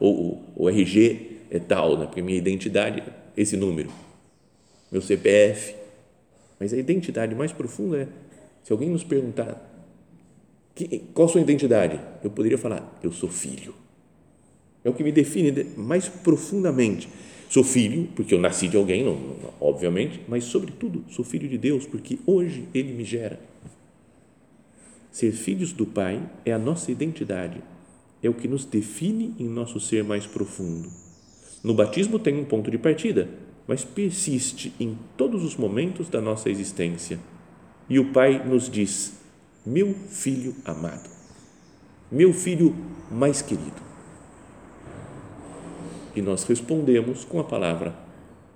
Ou 0.00 0.42
o 0.56 0.70
RG 0.70 1.40
é 1.50 1.58
tal, 1.58 1.98
né? 1.98 2.06
porque 2.06 2.22
minha 2.22 2.38
identidade 2.38 3.00
é 3.00 3.12
esse 3.36 3.54
número, 3.54 3.92
meu 4.90 5.02
CPF. 5.02 5.81
Mas 6.62 6.72
a 6.72 6.76
identidade 6.76 7.34
mais 7.34 7.50
profunda 7.50 8.02
é, 8.02 8.08
se 8.62 8.72
alguém 8.72 8.88
nos 8.88 9.02
perguntar 9.02 9.68
qual 11.12 11.26
a 11.26 11.28
sua 11.28 11.40
identidade, 11.40 11.98
eu 12.22 12.30
poderia 12.30 12.56
falar, 12.56 13.00
eu 13.02 13.10
sou 13.10 13.28
filho. 13.28 13.74
É 14.84 14.88
o 14.88 14.94
que 14.94 15.02
me 15.02 15.10
define 15.10 15.64
mais 15.76 16.08
profundamente. 16.08 17.08
Sou 17.50 17.64
filho, 17.64 18.08
porque 18.14 18.32
eu 18.32 18.38
nasci 18.38 18.68
de 18.68 18.76
alguém, 18.76 19.02
não, 19.02 19.16
não, 19.16 19.52
obviamente, 19.60 20.20
mas, 20.28 20.44
sobretudo, 20.44 21.04
sou 21.08 21.24
filho 21.24 21.48
de 21.48 21.58
Deus, 21.58 21.84
porque 21.84 22.20
hoje 22.24 22.68
Ele 22.72 22.92
me 22.92 23.04
gera. 23.04 23.40
Ser 25.10 25.32
filhos 25.32 25.72
do 25.72 25.84
Pai 25.84 26.22
é 26.44 26.52
a 26.52 26.60
nossa 26.60 26.92
identidade, 26.92 27.60
é 28.22 28.30
o 28.30 28.34
que 28.34 28.46
nos 28.46 28.64
define 28.64 29.34
em 29.36 29.48
nosso 29.48 29.80
ser 29.80 30.04
mais 30.04 30.28
profundo. 30.28 30.88
No 31.64 31.74
batismo 31.74 32.20
tem 32.20 32.36
um 32.36 32.44
ponto 32.44 32.70
de 32.70 32.78
partida, 32.78 33.28
mas 33.66 33.84
persiste 33.84 34.72
em 34.78 34.98
todos 35.16 35.44
os 35.44 35.56
momentos 35.56 36.08
da 36.08 36.20
nossa 36.20 36.50
existência. 36.50 37.18
E 37.88 37.98
o 37.98 38.12
Pai 38.12 38.44
nos 38.44 38.68
diz: 38.70 39.14
Meu 39.64 39.94
filho 39.94 40.54
amado, 40.64 41.08
meu 42.10 42.32
filho 42.32 42.74
mais 43.10 43.42
querido 43.42 43.92
e 46.14 46.20
nós 46.20 46.44
respondemos 46.44 47.24
com 47.24 47.40
a 47.40 47.44
palavra 47.44 47.94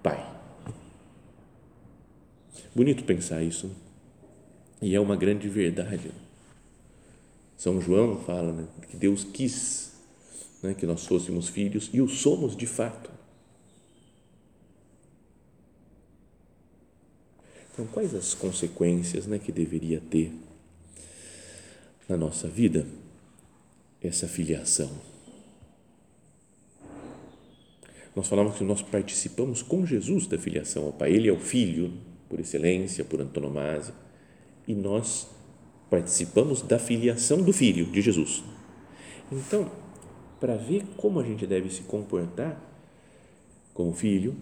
Pai. 0.02 0.34
Bonito 2.74 3.04
pensar 3.04 3.42
isso. 3.42 3.70
E 4.80 4.94
é 4.94 5.00
uma 5.00 5.16
grande 5.16 5.48
verdade. 5.48 6.10
São 7.56 7.80
João 7.80 8.18
fala 8.20 8.52
né, 8.52 8.66
que 8.88 8.96
Deus 8.96 9.24
quis 9.24 9.94
né, 10.62 10.74
que 10.74 10.86
nós 10.86 11.06
fôssemos 11.06 11.48
filhos 11.48 11.88
e 11.92 12.00
o 12.00 12.08
somos 12.08 12.54
de 12.54 12.66
fato. 12.66 13.10
Então, 17.76 17.86
quais 17.92 18.14
as 18.14 18.32
consequências 18.32 19.26
né, 19.26 19.38
que 19.38 19.52
deveria 19.52 20.00
ter 20.00 20.32
na 22.08 22.16
nossa 22.16 22.48
vida 22.48 22.86
essa 24.00 24.26
filiação? 24.26 24.90
nós 28.16 28.28
falamos 28.28 28.56
que 28.56 28.64
nós 28.64 28.80
participamos 28.80 29.60
com 29.60 29.84
Jesus 29.84 30.26
da 30.26 30.38
filiação 30.38 30.86
ao 30.86 30.92
Pai. 30.92 31.12
Ele 31.12 31.28
é 31.28 31.32
o 31.32 31.38
Filho, 31.38 31.92
por 32.30 32.40
excelência, 32.40 33.04
por 33.04 33.20
antonomasia, 33.20 33.92
e 34.66 34.74
nós 34.74 35.28
participamos 35.90 36.62
da 36.62 36.78
filiação 36.78 37.42
do 37.42 37.52
Filho, 37.52 37.84
de 37.92 38.00
Jesus. 38.00 38.42
Então, 39.30 39.70
para 40.40 40.56
ver 40.56 40.82
como 40.96 41.20
a 41.20 41.22
gente 41.22 41.46
deve 41.46 41.68
se 41.68 41.82
comportar 41.82 42.58
como 43.74 43.92
filho, 43.92 44.34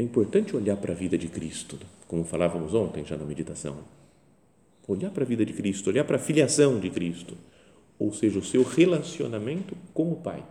é 0.00 0.02
importante 0.02 0.56
olhar 0.56 0.76
para 0.76 0.92
a 0.92 0.96
vida 0.96 1.18
de 1.18 1.28
Cristo, 1.28 1.78
como 2.08 2.24
falávamos 2.24 2.74
ontem 2.74 3.04
já 3.04 3.16
na 3.16 3.24
meditação. 3.24 3.78
Olhar 4.88 5.10
para 5.10 5.24
a 5.24 5.26
vida 5.26 5.44
de 5.44 5.52
Cristo, 5.52 5.90
olhar 5.90 6.04
para 6.04 6.16
a 6.16 6.18
filiação 6.18 6.80
de 6.80 6.90
Cristo, 6.90 7.36
ou 7.98 8.12
seja, 8.12 8.38
o 8.38 8.44
seu 8.44 8.62
relacionamento 8.62 9.76
com 9.92 10.10
o 10.10 10.16
Pai 10.16 10.42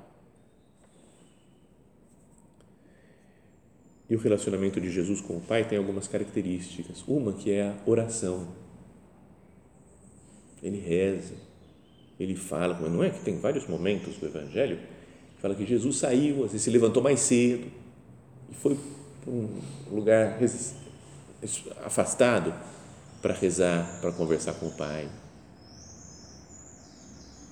E 4.09 4.15
o 4.15 4.19
relacionamento 4.19 4.81
de 4.81 4.89
Jesus 4.89 5.21
com 5.21 5.37
o 5.37 5.41
Pai 5.41 5.63
tem 5.63 5.77
algumas 5.77 6.07
características. 6.07 7.03
Uma 7.07 7.31
que 7.33 7.51
é 7.51 7.67
a 7.67 7.77
oração. 7.85 8.47
Ele 10.63 10.79
reza, 10.79 11.35
ele 12.19 12.35
fala, 12.35 12.77
mas 12.81 12.91
não 12.91 13.03
é 13.03 13.11
que 13.11 13.23
tem 13.23 13.39
vários 13.39 13.67
momentos 13.67 14.17
do 14.17 14.25
Evangelho 14.25 14.79
que 15.35 15.41
fala 15.41 15.55
que 15.55 15.65
Jesus 15.65 15.97
saiu, 15.97 16.43
às 16.43 16.51
vezes 16.51 16.63
se 16.63 16.69
levantou 16.69 17.01
mais 17.01 17.19
cedo 17.19 17.67
e 18.51 18.55
foi 18.55 18.77
um 19.27 19.47
lugar 19.91 20.37
afastado 21.85 22.53
para 23.21 23.33
rezar, 23.33 23.99
para 24.01 24.11
conversar 24.11 24.53
com 24.53 24.67
o 24.67 24.71
Pai. 24.71 25.07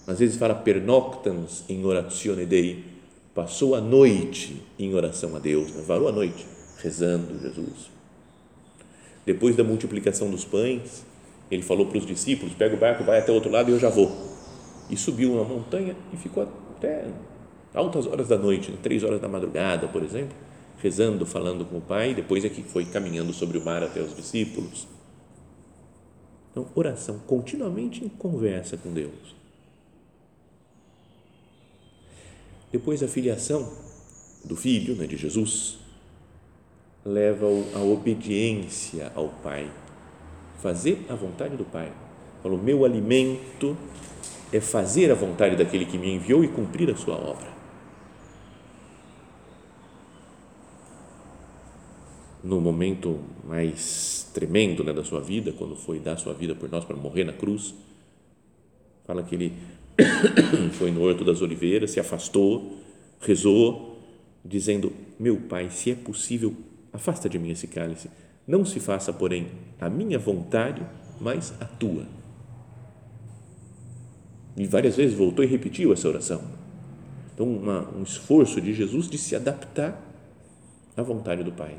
Às 0.07 0.19
vezes 0.19 0.37
fala 0.37 0.55
pernoctans 0.55 1.65
in 1.67 1.83
oratione 1.83 2.45
Dei, 2.45 2.85
passou 3.35 3.75
a 3.75 3.81
noite 3.81 4.63
em 4.79 4.93
oração 4.93 5.35
a 5.35 5.39
Deus, 5.39 5.71
né? 5.71 5.83
varou 5.85 6.07
a 6.07 6.11
noite 6.11 6.45
rezando 6.81 7.37
Jesus. 7.39 7.91
Depois 9.25 9.57
da 9.57 9.63
multiplicação 9.63 10.31
dos 10.31 10.45
pães, 10.45 11.05
ele 11.51 11.61
falou 11.61 11.87
para 11.87 11.97
os 11.97 12.05
discípulos: 12.05 12.53
pega 12.53 12.75
o 12.75 12.79
barco, 12.79 13.03
vai 13.03 13.19
até 13.19 13.31
o 13.31 13.35
outro 13.35 13.51
lado 13.51 13.69
e 13.69 13.73
eu 13.73 13.79
já 13.79 13.89
vou. 13.89 14.09
E 14.89 14.95
subiu 14.95 15.33
uma 15.33 15.43
montanha 15.43 15.95
e 16.13 16.17
ficou 16.17 16.43
até 16.43 17.05
altas 17.73 18.07
horas 18.07 18.29
da 18.29 18.37
noite, 18.37 18.71
né? 18.71 18.77
três 18.81 19.03
horas 19.03 19.19
da 19.19 19.27
madrugada, 19.27 19.87
por 19.89 20.01
exemplo, 20.01 20.35
rezando, 20.81 21.25
falando 21.25 21.65
com 21.65 21.77
o 21.77 21.81
Pai. 21.81 22.13
Depois 22.13 22.45
é 22.45 22.49
que 22.49 22.63
foi 22.63 22.85
caminhando 22.85 23.33
sobre 23.33 23.57
o 23.57 23.63
mar 23.63 23.83
até 23.83 24.01
os 24.01 24.15
discípulos. 24.15 24.87
Então, 26.51 26.67
oração, 26.75 27.19
continuamente 27.27 28.03
em 28.03 28.09
conversa 28.09 28.77
com 28.77 28.91
Deus. 28.91 29.35
Depois 32.71 33.01
a 33.01 33.07
filiação 33.07 33.71
do 34.43 34.55
filho, 34.55 34.95
né, 34.95 35.05
de 35.05 35.15
Jesus, 35.15 35.77
leva-o 37.05 37.65
à 37.73 37.79
obediência 37.79 39.11
ao 39.15 39.29
Pai, 39.29 39.71
fazer 40.61 41.05
a 41.09 41.15
vontade 41.15 41.55
do 41.55 41.63
Pai. 41.63 41.91
Falou: 42.43 42.57
meu 42.57 42.83
alimento 42.83 43.77
é 44.51 44.59
fazer 44.59 45.11
a 45.11 45.15
vontade 45.15 45.55
daquele 45.55 45.85
que 45.85 45.97
me 45.97 46.13
enviou 46.13 46.43
e 46.43 46.47
cumprir 46.47 46.89
a 46.89 46.95
sua 46.95 47.15
obra. 47.15 47.56
No 52.47 52.61
momento 52.61 53.19
mais 53.43 54.31
tremendo 54.33 54.81
né, 54.81 54.93
da 54.93 55.03
sua 55.03 55.19
vida, 55.19 55.51
quando 55.51 55.75
foi 55.75 55.99
dar 55.99 56.15
sua 56.15 56.33
vida 56.33 56.55
por 56.55 56.71
nós 56.71 56.85
para 56.85 56.95
morrer 56.95 57.25
na 57.25 57.33
cruz, 57.33 57.75
fala 59.03 59.21
que 59.21 59.35
ele 59.35 59.53
foi 60.79 60.89
no 60.89 61.01
Horto 61.01 61.25
das 61.25 61.41
Oliveiras, 61.41 61.91
se 61.91 61.99
afastou, 61.99 62.77
rezou, 63.19 63.97
dizendo: 64.45 64.93
Meu 65.19 65.41
Pai, 65.41 65.69
se 65.69 65.91
é 65.91 65.95
possível, 65.95 66.55
afasta 66.93 67.27
de 67.27 67.37
mim 67.37 67.49
esse 67.49 67.67
cálice. 67.67 68.09
Não 68.47 68.63
se 68.63 68.79
faça, 68.79 69.11
porém, 69.11 69.47
a 69.77 69.89
minha 69.89 70.17
vontade, 70.17 70.81
mas 71.19 71.53
a 71.59 71.65
tua. 71.65 72.05
E 74.55 74.65
várias 74.65 74.95
vezes 74.95 75.17
voltou 75.17 75.43
e 75.43 75.47
repetiu 75.49 75.91
essa 75.91 76.07
oração. 76.07 76.41
Então, 77.33 77.45
uma, 77.45 77.93
um 77.93 78.03
esforço 78.03 78.61
de 78.61 78.73
Jesus 78.73 79.09
de 79.09 79.17
se 79.17 79.35
adaptar 79.35 80.01
à 80.95 81.03
vontade 81.03 81.43
do 81.43 81.51
Pai. 81.51 81.77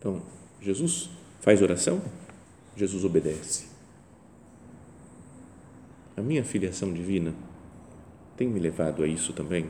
Então, 0.00 0.20
Jesus 0.60 1.08
faz 1.40 1.62
oração, 1.62 2.02
Jesus 2.76 3.04
obedece 3.04 3.70
a 6.20 6.22
minha 6.22 6.44
filiação 6.44 6.92
divina 6.92 7.34
tem 8.36 8.46
me 8.46 8.60
levado 8.60 9.02
a 9.02 9.06
isso 9.06 9.32
também? 9.32 9.66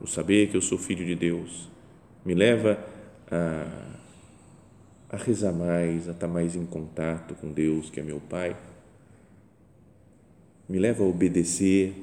o 0.00 0.06
saber 0.06 0.48
que 0.48 0.56
eu 0.56 0.62
sou 0.62 0.78
filho 0.78 1.04
de 1.04 1.14
Deus, 1.14 1.68
me 2.24 2.32
leva 2.32 2.82
a, 3.30 3.96
a 5.10 5.16
rezar 5.18 5.52
mais, 5.52 6.08
a 6.08 6.12
estar 6.12 6.26
mais 6.26 6.56
em 6.56 6.64
contato 6.64 7.34
com 7.34 7.52
Deus, 7.52 7.90
que 7.90 8.00
é 8.00 8.02
meu 8.02 8.18
Pai, 8.18 8.56
me 10.66 10.78
leva 10.78 11.04
a 11.04 11.06
obedecer 11.06 11.94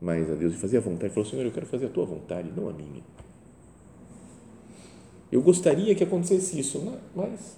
mais 0.00 0.30
a 0.30 0.36
Deus 0.36 0.54
e 0.54 0.56
fazer 0.56 0.76
a 0.76 0.80
vontade. 0.80 1.06
Ele 1.06 1.14
falou, 1.14 1.28
Senhor, 1.28 1.44
eu 1.44 1.50
quero 1.50 1.66
fazer 1.66 1.86
a 1.86 1.88
tua 1.88 2.06
vontade, 2.06 2.48
não 2.56 2.68
a 2.68 2.72
minha. 2.72 3.02
Eu 5.30 5.42
gostaria 5.42 5.94
que 5.94 6.02
acontecesse 6.02 6.58
isso, 6.58 7.00
mas 7.14 7.56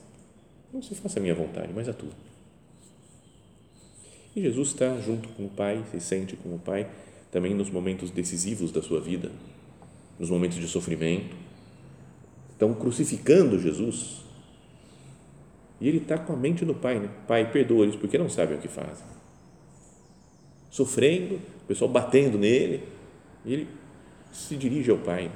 não 0.73 0.83
se 0.83 0.95
faça 0.95 1.19
a 1.19 1.23
minha 1.23 1.35
vontade, 1.35 1.73
mas 1.75 1.89
a 1.89 1.93
tua. 1.93 2.11
E 4.35 4.41
Jesus 4.41 4.69
está 4.69 4.97
junto 5.01 5.29
com 5.31 5.47
o 5.47 5.49
Pai, 5.49 5.85
se 5.91 6.01
sente 6.01 6.37
com 6.37 6.55
o 6.55 6.59
Pai, 6.59 6.89
também 7.31 7.55
nos 7.55 7.71
momentos 7.71 8.11
decisivos 8.11 8.71
da 8.71 8.83
sua 8.83 9.01
vida, 9.01 9.31
nos 10.19 10.31
momentos 10.31 10.59
de 10.59 10.69
sofrimento. 10.69 11.37
Estão 12.53 12.75
crucificando 12.75 13.59
Jesus. 13.59 14.21
E 15.81 15.89
ele 15.89 15.99
está 15.99 16.19
com 16.19 16.33
a 16.35 16.37
mente 16.37 16.65
no 16.65 16.75
Pai, 16.75 16.99
né? 16.99 17.09
Pai, 17.27 17.51
perdoa-eles 17.51 17.97
porque 17.97 18.19
não 18.19 18.29
sabem 18.29 18.59
o 18.59 18.61
que 18.61 18.69
fazem. 18.69 19.07
Sofrendo, 20.71 21.37
o 21.37 21.67
pessoal 21.67 21.91
batendo 21.91 22.39
nele, 22.39 22.85
e 23.45 23.53
ele 23.53 23.69
se 24.33 24.57
dirige 24.57 24.91
ao 24.91 24.99
Pai. 24.99 25.31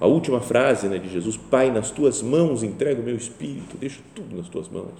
A 0.00 0.06
última 0.06 0.40
frase 0.40 0.88
né, 0.88 0.98
de 0.98 1.08
Jesus: 1.08 1.36
Pai, 1.36 1.70
nas 1.70 1.90
tuas 1.90 2.20
mãos 2.22 2.62
entrego 2.62 3.00
o 3.00 3.04
meu 3.04 3.16
espírito, 3.16 3.76
deixo 3.76 4.02
tudo 4.14 4.36
nas 4.36 4.48
tuas 4.48 4.68
mãos, 4.68 4.92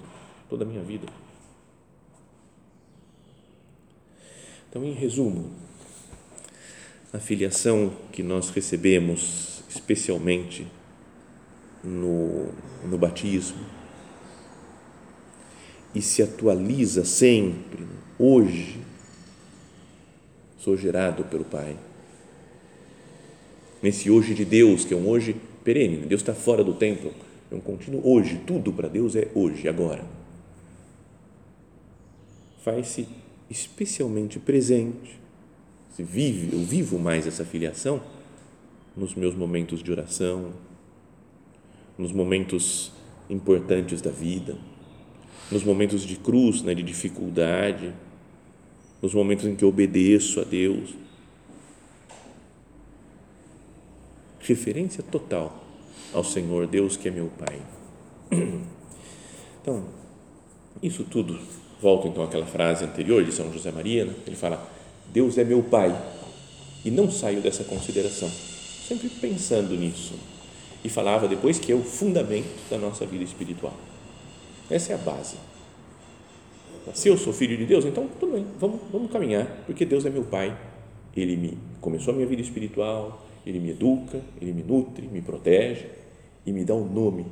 toda 0.48 0.64
a 0.64 0.66
minha 0.66 0.82
vida. 0.82 1.06
Então, 4.68 4.84
em 4.84 4.92
resumo, 4.92 5.50
a 7.12 7.18
filiação 7.18 7.92
que 8.12 8.22
nós 8.22 8.50
recebemos, 8.50 9.62
especialmente 9.68 10.66
no, 11.82 12.52
no 12.84 12.98
batismo, 12.98 13.64
e 15.94 16.02
se 16.02 16.22
atualiza 16.22 17.04
sempre, 17.04 17.86
hoje, 18.18 18.80
sou 20.58 20.76
gerado 20.76 21.24
pelo 21.24 21.44
Pai 21.44 21.76
nesse 23.86 24.10
hoje 24.10 24.34
de 24.34 24.44
Deus, 24.44 24.84
que 24.84 24.92
é 24.92 24.96
um 24.96 25.08
hoje 25.08 25.36
perene. 25.62 25.98
Deus 25.98 26.20
está 26.20 26.34
fora 26.34 26.64
do 26.64 26.74
templo, 26.74 27.14
é 27.48 27.54
um 27.54 27.60
contínuo 27.60 28.00
hoje. 28.04 28.40
Tudo 28.44 28.72
para 28.72 28.88
Deus 28.88 29.14
é 29.14 29.28
hoje, 29.32 29.68
agora. 29.68 30.04
Faz-se 32.64 33.06
especialmente 33.48 34.40
presente. 34.40 35.20
Se 35.94 36.02
vive, 36.02 36.52
eu 36.52 36.64
vivo 36.64 36.98
mais 36.98 37.28
essa 37.28 37.44
filiação 37.44 38.02
nos 38.96 39.14
meus 39.14 39.36
momentos 39.36 39.84
de 39.84 39.92
oração, 39.92 40.50
nos 41.96 42.10
momentos 42.10 42.90
importantes 43.30 44.02
da 44.02 44.10
vida, 44.10 44.58
nos 45.48 45.62
momentos 45.62 46.02
de 46.02 46.16
cruz, 46.16 46.60
né, 46.60 46.74
de 46.74 46.82
dificuldade, 46.82 47.94
nos 49.00 49.14
momentos 49.14 49.44
em 49.44 49.54
que 49.54 49.62
eu 49.62 49.68
obedeço 49.68 50.40
a 50.40 50.44
Deus 50.44 51.05
referência 54.46 55.02
total 55.02 55.64
ao 56.12 56.24
Senhor 56.24 56.66
Deus 56.66 56.96
que 56.96 57.08
é 57.08 57.10
meu 57.10 57.30
Pai. 57.38 57.60
Então, 59.60 59.82
isso 60.80 61.02
tudo, 61.02 61.36
volto 61.82 62.06
então 62.06 62.22
àquela 62.22 62.46
frase 62.46 62.84
anterior 62.84 63.24
de 63.24 63.32
São 63.32 63.52
José 63.52 63.72
Maria, 63.72 64.04
né? 64.04 64.14
ele 64.24 64.36
fala: 64.36 64.64
Deus 65.12 65.36
é 65.38 65.42
meu 65.42 65.60
Pai, 65.60 65.92
e 66.84 66.90
não 66.92 67.10
saio 67.10 67.40
dessa 67.40 67.64
consideração, 67.64 68.30
sempre 68.86 69.08
pensando 69.08 69.74
nisso. 69.74 70.14
E 70.84 70.88
falava 70.88 71.26
depois 71.26 71.58
que 71.58 71.72
é 71.72 71.74
o 71.74 71.82
fundamento 71.82 72.70
da 72.70 72.78
nossa 72.78 73.04
vida 73.04 73.24
espiritual. 73.24 73.74
Essa 74.70 74.92
é 74.92 74.94
a 74.94 74.98
base. 74.98 75.36
Se 76.94 77.08
eu 77.08 77.18
sou 77.18 77.32
filho 77.32 77.56
de 77.56 77.66
Deus, 77.66 77.84
então 77.84 78.08
tudo 78.20 78.34
bem, 78.34 78.46
vamos, 78.60 78.80
vamos 78.92 79.10
caminhar, 79.10 79.46
porque 79.66 79.84
Deus 79.84 80.06
é 80.06 80.10
meu 80.10 80.22
Pai. 80.22 80.56
Ele 81.16 81.36
me 81.36 81.58
começou 81.80 82.12
a 82.12 82.16
minha 82.16 82.28
vida 82.28 82.42
espiritual, 82.42 83.25
ele 83.46 83.60
me 83.60 83.70
educa, 83.70 84.20
ele 84.40 84.52
me 84.52 84.64
nutre, 84.64 85.06
me 85.06 85.22
protege 85.22 85.88
e 86.44 86.52
me 86.52 86.64
dá 86.64 86.74
o 86.74 86.84
nome 86.84 87.24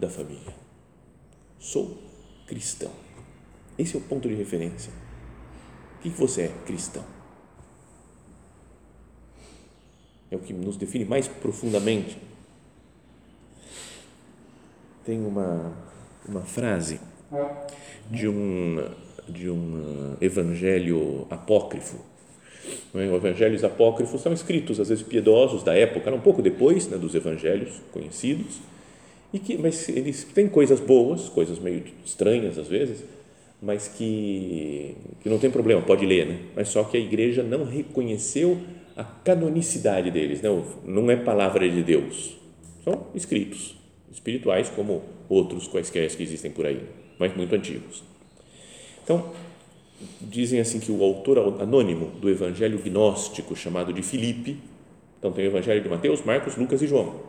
da 0.00 0.10
família. 0.10 0.52
Sou 1.60 1.96
cristão. 2.48 2.90
Esse 3.78 3.94
é 3.94 3.98
o 3.98 4.02
ponto 4.02 4.28
de 4.28 4.34
referência. 4.34 4.92
O 5.96 6.02
que 6.02 6.08
você 6.08 6.42
é 6.42 6.48
cristão? 6.66 7.04
É 10.28 10.36
o 10.36 10.40
que 10.40 10.52
nos 10.52 10.76
define 10.76 11.04
mais 11.04 11.28
profundamente. 11.28 12.18
Tem 15.04 15.24
uma, 15.24 15.72
uma 16.28 16.42
frase 16.42 17.00
de 18.10 18.28
um, 18.28 18.76
de 19.28 19.48
um 19.48 20.16
evangelho 20.20 21.26
apócrifo 21.30 22.09
evangelhos 22.98 23.62
apócrifos 23.62 24.20
são 24.20 24.32
escritos, 24.32 24.80
às 24.80 24.88
vezes 24.88 25.04
piedosos 25.04 25.62
da 25.62 25.74
época, 25.74 26.12
um 26.12 26.20
pouco 26.20 26.42
depois 26.42 26.88
né, 26.88 26.96
dos 26.96 27.14
evangelhos 27.14 27.80
conhecidos, 27.92 28.58
e 29.32 29.38
que, 29.38 29.56
mas 29.56 29.88
eles 29.88 30.24
têm 30.24 30.48
coisas 30.48 30.80
boas, 30.80 31.28
coisas 31.28 31.58
meio 31.58 31.84
estranhas 32.04 32.58
às 32.58 32.66
vezes, 32.66 33.04
mas 33.62 33.86
que, 33.86 34.96
que 35.22 35.28
não 35.28 35.38
tem 35.38 35.50
problema, 35.50 35.82
pode 35.82 36.04
ler, 36.04 36.26
né? 36.26 36.38
mas 36.56 36.68
só 36.68 36.82
que 36.82 36.96
a 36.96 37.00
igreja 37.00 37.42
não 37.42 37.64
reconheceu 37.64 38.58
a 38.96 39.04
canonicidade 39.04 40.10
deles, 40.10 40.42
não, 40.42 40.64
não 40.84 41.10
é 41.10 41.16
palavra 41.16 41.68
de 41.68 41.82
Deus, 41.82 42.36
são 42.82 43.06
escritos 43.14 43.76
espirituais 44.10 44.68
como 44.68 45.02
outros 45.28 45.68
quaisquer 45.68 46.08
que 46.16 46.22
existem 46.22 46.50
por 46.50 46.66
aí, 46.66 46.82
mas 47.18 47.36
muito 47.36 47.54
antigos. 47.54 48.02
Então, 49.04 49.30
dizem 50.20 50.60
assim 50.60 50.80
que 50.80 50.90
o 50.90 51.02
autor 51.02 51.38
anônimo 51.60 52.06
do 52.20 52.28
evangelho 52.28 52.78
gnóstico 52.78 53.54
chamado 53.56 53.92
de 53.92 54.02
Filipe, 54.02 54.58
então 55.18 55.32
tem 55.32 55.44
o 55.44 55.48
evangelho 55.48 55.82
de 55.82 55.88
Mateus, 55.88 56.22
Marcos, 56.24 56.56
Lucas 56.56 56.80
e 56.82 56.86
João. 56.86 57.20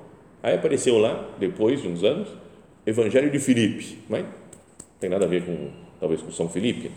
Aí 0.42 0.56
apareceu 0.56 0.98
lá, 0.98 1.30
depois 1.40 1.82
de 1.82 1.88
uns 1.88 2.04
anos, 2.04 2.28
evangelho 2.86 3.30
de 3.30 3.40
Filipe, 3.40 3.98
mas 4.10 4.26
tem 5.00 5.10
nada 5.10 5.26
a 5.26 5.28
ver 5.28 5.46
com, 5.46 5.70
talvez, 6.00 6.22
com 6.22 6.32
São 6.32 6.48
Filipe. 6.48 6.92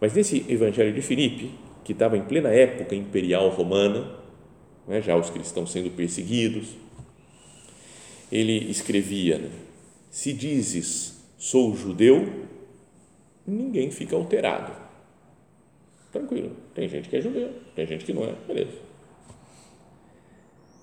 Mas 0.00 0.12
nesse 0.14 0.44
evangelho 0.48 0.92
de 0.92 1.00
Filipe, 1.00 1.50
que 1.84 1.92
estava 1.92 2.16
em 2.16 2.22
plena 2.22 2.48
época 2.48 2.94
imperial 2.94 3.48
romana, 3.50 4.10
né, 4.86 5.00
já 5.00 5.16
os 5.16 5.30
cristãos 5.30 5.70
sendo 5.70 5.90
perseguidos, 5.90 6.68
ele 8.30 8.70
escrevia: 8.70 9.38
né, 9.38 9.50
Se 10.10 10.32
dizes, 10.32 11.24
sou 11.38 11.74
judeu, 11.76 12.43
ninguém 13.46 13.90
fica 13.90 14.16
alterado. 14.16 14.72
Tranquilo. 16.12 16.52
Tem 16.74 16.88
gente 16.88 17.08
que 17.08 17.16
é 17.16 17.20
judeu, 17.20 17.52
tem 17.74 17.86
gente 17.86 18.04
que 18.04 18.12
não 18.12 18.24
é, 18.24 18.32
beleza. 18.46 18.78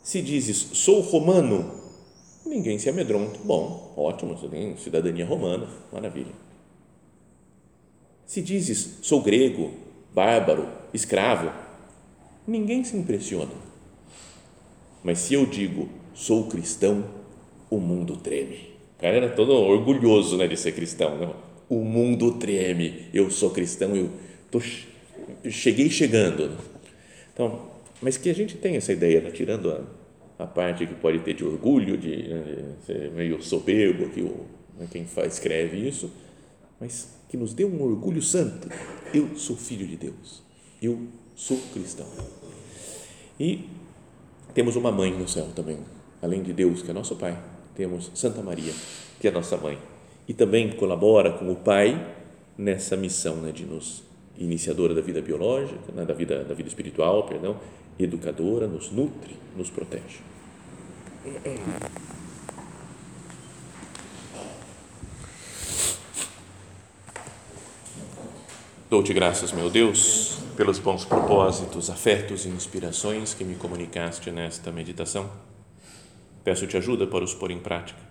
Se 0.04 0.22
dizes, 0.22 0.58
sou 0.74 1.00
romano, 1.00 1.74
ninguém 2.46 2.78
se 2.78 2.90
amedronta. 2.90 3.40
Bom, 3.44 3.94
ótimo, 3.96 4.36
você 4.36 4.48
tem 4.48 4.76
cidadania 4.76 5.26
romana, 5.26 5.68
maravilha. 5.92 6.34
Se 8.26 8.42
dizes, 8.42 9.00
sou 9.02 9.22
grego, 9.22 9.72
bárbaro, 10.14 10.68
escravo, 10.94 11.52
ninguém 12.48 12.84
se 12.84 12.98
impressiona. 12.98 13.52
Mas 15.04 15.20
se 15.20 15.34
eu 15.34 15.46
digo, 15.46 15.90
sou 16.14 16.48
cristão, 16.48 17.06
o 17.70 17.80
mundo 17.80 18.18
treme. 18.18 18.72
O 18.98 19.02
cara 19.02 19.18
era 19.18 19.30
todo 19.30 19.54
orgulhoso 19.54 20.38
né, 20.38 20.48
de 20.48 20.58
ser 20.58 20.74
cristão. 20.74 21.18
Não? 21.18 21.51
O 21.72 21.86
mundo 21.86 22.34
treme. 22.34 23.06
Eu 23.14 23.32
sou 23.32 23.50
cristão, 23.50 23.96
eu 23.96 24.10
tô, 24.52 24.62
cheguei 25.50 25.90
chegando. 25.90 26.58
Então, 27.34 27.62
mas 28.02 28.18
que 28.18 28.30
a 28.30 28.36
gente 28.36 28.58
tem 28.58 28.76
essa 28.76 28.92
ideia, 28.92 29.22
né? 29.22 29.32
tirando 29.32 29.72
a, 29.72 30.44
a 30.44 30.46
parte 30.46 30.86
que 30.86 30.94
pode 30.94 31.20
ter 31.20 31.34
de 31.34 31.46
orgulho, 31.46 31.98
de, 31.98 32.28
né, 32.28 32.44
de 32.78 32.86
ser 32.86 33.12
meio 33.12 33.42
soberbo, 33.42 34.10
que 34.10 34.20
o, 34.20 34.46
né, 34.78 34.86
quem 34.92 35.06
faz, 35.06 35.36
escreve 35.36 35.78
isso, 35.78 36.12
mas 36.78 37.08
que 37.30 37.38
nos 37.38 37.54
dê 37.54 37.64
um 37.64 37.82
orgulho 37.82 38.22
santo. 38.22 38.68
Eu 39.14 39.34
sou 39.38 39.56
filho 39.56 39.88
de 39.88 39.96
Deus. 39.96 40.44
Eu 40.82 41.08
sou 41.36 41.58
cristão. 41.72 42.08
E 43.40 43.70
temos 44.54 44.76
uma 44.76 44.92
mãe 44.92 45.18
no 45.18 45.26
céu 45.26 45.48
também, 45.56 45.78
além 46.22 46.44
de 46.44 46.52
Deus, 46.52 46.82
que 46.82 46.92
é 46.92 46.94
nosso 46.94 47.16
Pai, 47.16 47.42
temos 47.76 48.12
Santa 48.14 48.42
Maria, 48.42 48.74
que 49.22 49.28
é 49.30 49.32
nossa 49.32 49.56
mãe 49.56 49.80
e 50.28 50.34
também 50.34 50.72
colabora 50.72 51.32
com 51.32 51.52
o 51.52 51.56
pai 51.56 52.00
nessa 52.58 52.96
missão 52.96 53.38
né, 53.38 53.52
de 53.52 53.66
nos 53.66 54.04
iniciadora 54.38 54.94
da 54.94 55.02
vida 55.02 55.22
biológica, 55.22 55.92
né, 55.94 56.06
da 56.06 56.14
vida 56.14 56.44
da 56.44 56.54
vida 56.54 56.68
espiritual, 56.68 57.24
perdão, 57.24 57.58
educadora, 58.00 58.68
nos 58.68 58.92
nutre, 58.92 59.36
nos 59.56 59.70
protege. 59.70 60.20
Dou-te 68.90 69.14
graças, 69.14 69.54
meu 69.54 69.70
Deus, 69.70 70.40
pelos 70.58 70.78
bons 70.78 71.06
propósitos, 71.06 71.90
afetos 71.90 72.46
e 72.46 72.50
inspirações 72.50 73.34
que 73.34 73.44
me 73.44 73.56
comunicaste 73.56 74.32
nesta 74.32 74.72
meditação. 74.72 75.32
Peço-te 76.44 76.76
ajuda 76.76 77.08
para 77.08 77.24
os 77.24 77.34
pôr 77.34 77.52
em 77.52 77.60
prática. 77.60 78.11